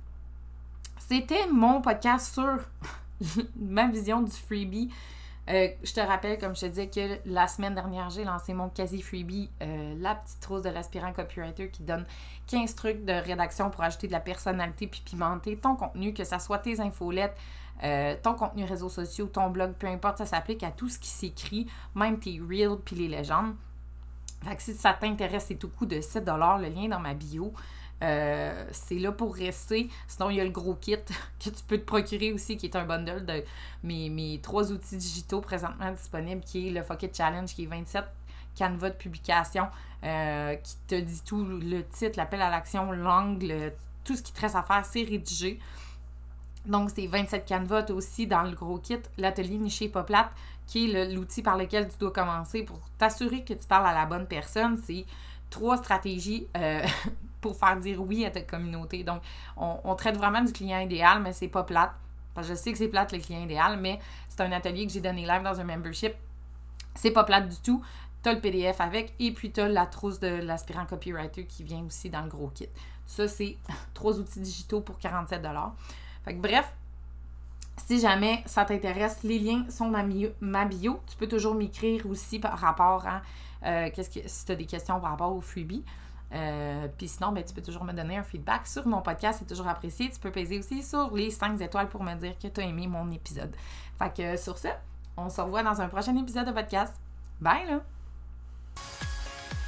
c'était 0.99 1.49
mon 1.49 1.83
podcast 1.83 2.33
sur 2.33 2.59
ma 3.57 3.89
vision 3.89 4.23
du 4.23 4.31
freebie. 4.31 4.91
Euh, 5.51 5.69
je 5.83 5.93
te 5.93 6.01
rappelle, 6.01 6.39
comme 6.39 6.55
je 6.55 6.61
te 6.61 6.67
disais, 6.67 6.89
que 6.89 7.19
la 7.27 7.49
semaine 7.49 7.75
dernière, 7.75 8.09
j'ai 8.11 8.25
lancé 8.25 8.55
mon 8.55 8.69
quasi-freebie, 8.69 9.51
euh, 9.63 9.95
La 9.99 10.15
petite 10.15 10.45
rose 10.47 10.63
de 10.63 10.69
l'aspirant 10.69 11.13
copywriter, 11.13 11.71
qui 11.71 11.83
donne 11.83 12.07
15 12.47 12.75
trucs 12.77 13.05
de 13.05 13.13
rédaction 13.13 13.71
pour 13.71 13.83
ajouter 13.83 14.07
de 14.07 14.13
la 14.13 14.21
personnalité 14.21 14.87
puis 14.87 15.03
pimenter 15.05 15.57
ton 15.57 15.75
contenu, 15.75 16.15
que 16.15 16.23
ce 16.23 16.39
soit 16.39 16.59
tes 16.59 16.81
infolettes, 16.81 17.37
euh, 17.83 18.15
ton 18.23 18.35
contenu 18.35 18.65
réseaux 18.65 18.89
sociaux, 18.89 19.27
ton 19.27 19.51
blog, 19.51 19.73
peu 19.73 19.89
importe, 19.89 20.19
ça 20.19 20.27
s'applique 20.27 20.63
à 20.63 20.71
tout 20.71 20.89
ce 20.89 20.99
qui 20.99 21.09
s'écrit, 21.09 21.67
même 21.97 22.21
tes 22.21 22.39
reels 22.39 22.79
puis 22.85 22.95
les 22.95 23.09
légendes. 23.09 23.55
Fait 24.45 24.57
que 24.57 24.63
si 24.63 24.75
ça 24.75 24.93
t'intéresse, 24.93 25.47
c'est 25.49 25.57
tout 25.57 25.69
coût 25.69 25.87
de 25.87 26.01
7 26.01 26.25
le 26.27 26.69
lien 26.69 26.89
dans 26.89 27.01
ma 27.01 27.15
bio. 27.15 27.53
Euh, 28.03 28.67
c'est 28.73 28.99
là 28.99 29.13
pour 29.13 29.35
rester. 29.35 29.89
Sinon, 30.09 30.31
il 30.31 30.37
y 30.37 30.41
a 30.41 30.45
le 30.45 30.51
gros 30.51 30.75
kit 30.75 30.97
que 31.45 31.51
tu 31.51 31.63
peux 31.67 31.79
te 31.79 31.85
procurer 31.85 32.33
aussi, 32.33 32.57
qui 32.57 32.67
est 32.67 32.77
un 32.77 32.85
bundle 32.85 33.25
de 33.27 33.45
mes, 33.83 34.41
trois 34.43 34.73
outils 34.73 34.97
digitaux 34.97 35.41
présentement 35.41 35.93
disponibles, 35.93 36.43
qui 36.43 36.69
est 36.69 36.71
le 36.71 36.83
Fuck 36.83 37.09
Challenge, 37.13 37.53
qui 37.53 37.65
est 37.65 37.67
27 37.67 38.05
canevas 38.55 38.91
de 38.91 38.95
publication, 38.95 39.69
euh, 40.05 40.55
qui 40.57 40.77
te 40.87 40.95
dit 40.95 41.23
tout 41.25 41.45
le 41.45 41.85
titre, 41.85 42.19
l'appel 42.19 42.43
à 42.43 42.51
l'action, 42.51 42.91
l'angle, 42.93 43.73
tout 44.05 44.17
ce 44.17 44.23
qui 44.23 44.33
te 44.33 44.41
reste 44.41 44.57
à 44.57 44.63
faire, 44.63 44.85
c'est 44.85 45.05
rédiger. 45.05 45.61
Donc, 46.67 46.91
c'est 46.95 47.07
27 47.07 47.45
canevas 47.47 47.87
aussi 47.91 48.27
dans 48.27 48.43
le 48.43 48.55
gros 48.55 48.79
kit, 48.79 48.99
l'atelier 49.17 49.57
niché 49.57 49.89
Poplat, 49.89 50.31
qui 50.67 50.91
est 50.91 51.13
l'outil 51.13 51.43
par 51.43 51.57
lequel 51.57 51.89
tu 51.89 51.99
dois 51.99 52.13
commencer 52.13 52.63
pour 52.63 52.79
t'assurer 52.99 53.45
que 53.45 53.55
tu 53.55 53.67
parles 53.67 53.87
à 53.87 53.95
la 53.95 54.07
bonne 54.07 54.27
personne. 54.27 54.79
C'est 54.85 55.05
trois 55.49 55.79
stratégies 55.79 56.47
euh, 56.57 56.83
pour 57.41 57.57
faire 57.57 57.77
dire 57.77 58.01
oui 58.01 58.25
à 58.25 58.31
ta 58.31 58.43
communauté. 58.43 59.05
Donc, 59.05 59.23
on, 59.57 59.95
traite 59.95 60.17
vraiment 60.17 60.43
du 60.43 60.53
client 60.53 60.81
idéal, 60.81 61.21
mais 61.23 61.33
c'est 61.33 61.49
pas 61.49 61.65
plate. 61.65 61.93
Parce 62.35 62.49
que 62.49 62.55
je 62.55 62.59
sais 62.59 62.73
que 62.73 62.79
c'est 62.79 62.89
plate 62.89 63.13
le 63.13 63.19
client 63.19 63.41
idéal, 63.41 63.79
mais 63.81 63.99
c'est 64.29 64.41
un 64.43 64.53
atelier 64.53 64.87
que 64.87 64.93
j'ai 64.93 65.01
donné 65.01 65.27
live 65.27 65.43
dans 65.43 65.59
un 65.59 65.65
membership. 65.65 66.15
C'est 66.95 67.11
pas 67.11 67.25
plate 67.25 67.49
du 67.49 67.57
tout. 67.57 67.83
Tu 68.23 68.29
as 68.29 68.35
le 68.35 68.41
PDF 68.41 68.81
avec 68.81 69.15
et 69.19 69.33
puis 69.33 69.51
tu 69.51 69.61
as 69.61 69.69
la 69.69 69.87
trousse 69.87 70.21
de 70.21 70.29
l'aspirant 70.29 70.85
copywriter 70.85 71.47
qui 71.47 71.65
vient 71.65 71.83
aussi 71.85 72.11
dans 72.11 72.23
le 72.23 72.29
gros 72.29 72.49
kit. 72.49 72.69
Ça, 73.07 73.27
c'est 73.27 73.57
trois 73.95 74.19
outils 74.19 74.41
digitaux 74.41 74.81
pour 74.81 74.99
47 74.99 75.43
Fait 76.25 76.35
que 76.35 76.41
bref, 76.41 76.73
si 77.87 77.99
jamais 77.99 78.43
ça 78.47 78.65
t'intéresse, 78.65 79.23
les 79.23 79.39
liens 79.39 79.65
sont 79.69 79.91
dans 79.91 80.07
ma 80.41 80.65
bio. 80.65 81.01
Tu 81.09 81.17
peux 81.17 81.27
toujours 81.27 81.55
m'écrire 81.55 82.07
aussi 82.07 82.39
par 82.39 82.59
rapport 82.59 83.07
à 83.07 83.23
euh, 83.65 83.91
qu'est-ce 83.95 84.11
que, 84.11 84.27
si 84.27 84.45
tu 84.47 84.53
as 84.53 84.55
des 84.55 84.67
questions 84.67 85.01
par 85.01 85.11
rapport 85.11 85.35
au 85.35 85.41
freebie. 85.41 85.85
Euh, 86.33 86.87
puis 86.97 87.09
sinon, 87.09 87.33
ben, 87.33 87.45
tu 87.45 87.53
peux 87.53 87.63
toujours 87.63 87.85
me 87.85 87.93
donner 87.93 88.17
un 88.17 88.23
feedback 88.23 88.67
sur 88.67 88.87
mon 88.87 89.03
podcast, 89.03 89.41
c'est 89.41 89.49
toujours 89.49 89.69
apprécié. 89.69 90.11
Tu 90.11 90.21
peux 90.21 90.31
peser 90.31 90.59
aussi 90.59 90.83
sur 90.83 91.15
les 91.15 91.31
5 91.31 91.61
étoiles 91.61 91.89
pour 91.89 92.03
me 92.03 92.15
dire 92.15 92.39
que 92.39 92.49
tu 92.49 92.61
as 92.61 92.65
aimé 92.65 92.87
mon 92.87 93.11
épisode. 93.11 93.55
Fait 93.99 94.15
que 94.15 94.37
sur 94.37 94.59
ce, 94.59 94.69
on 95.17 95.29
se 95.29 95.41
revoit 95.41 95.63
dans 95.63 95.81
un 95.81 95.89
prochain 95.89 96.17
épisode 96.17 96.47
de 96.47 96.53
podcast. 96.53 96.95
Bye 97.41 97.67
là! 97.67 97.81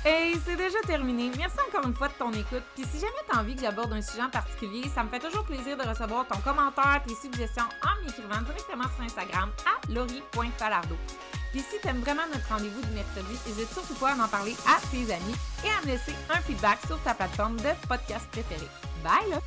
Hey, 0.05 0.35
c'est 0.45 0.57
déjà 0.57 0.81
terminé. 0.85 1.31
Merci 1.39 1.59
encore 1.69 1.87
une 1.87 1.95
fois 1.95 2.09
de 2.09 2.15
ton 2.15 2.33
écoute. 2.33 2.65
Puis 2.75 2.85
si 2.85 2.99
jamais 2.99 3.13
tu 3.29 3.37
as 3.37 3.41
envie 3.41 3.55
que 3.55 3.61
j'aborde 3.61 3.93
un 3.93 4.03
sujet 4.03 4.23
en 4.23 4.31
particulier, 4.31 4.89
ça 4.89 5.05
me 5.05 5.09
fait 5.09 5.21
toujours 5.21 5.45
plaisir 5.45 5.77
de 5.77 5.89
recevoir 5.89 6.27
ton 6.27 6.41
commentaire, 6.41 7.03
tes 7.07 7.15
suggestions 7.15 7.63
en 7.85 8.05
m'écrivant 8.05 8.43
directement 8.43 8.89
sur 8.97 9.05
Instagram 9.05 9.51
à 9.65 9.93
lori.falardo. 9.93 10.97
Puis 11.53 11.61
si 11.61 11.79
tu 11.81 11.89
aimes 11.89 12.01
vraiment 12.01 12.27
notre 12.33 12.49
rendez-vous 12.49 12.81
du 12.81 12.91
mercredi, 12.93 13.39
n'hésite 13.47 13.73
surtout 13.73 13.95
pas 13.95 14.13
à 14.13 14.15
m'en 14.15 14.29
parler 14.29 14.57
à 14.67 14.81
tes 14.91 15.13
amis 15.13 15.37
et 15.65 15.69
à 15.69 15.83
me 15.83 15.93
laisser 15.93 16.15
un 16.31 16.41
feedback 16.41 16.79
sur 16.87 16.99
ta 17.03 17.15
plateforme 17.15 17.59
de 17.59 17.71
podcast 17.87 18.27
préférée. 18.33 18.69
Bye 19.05 19.31
là! 19.31 19.39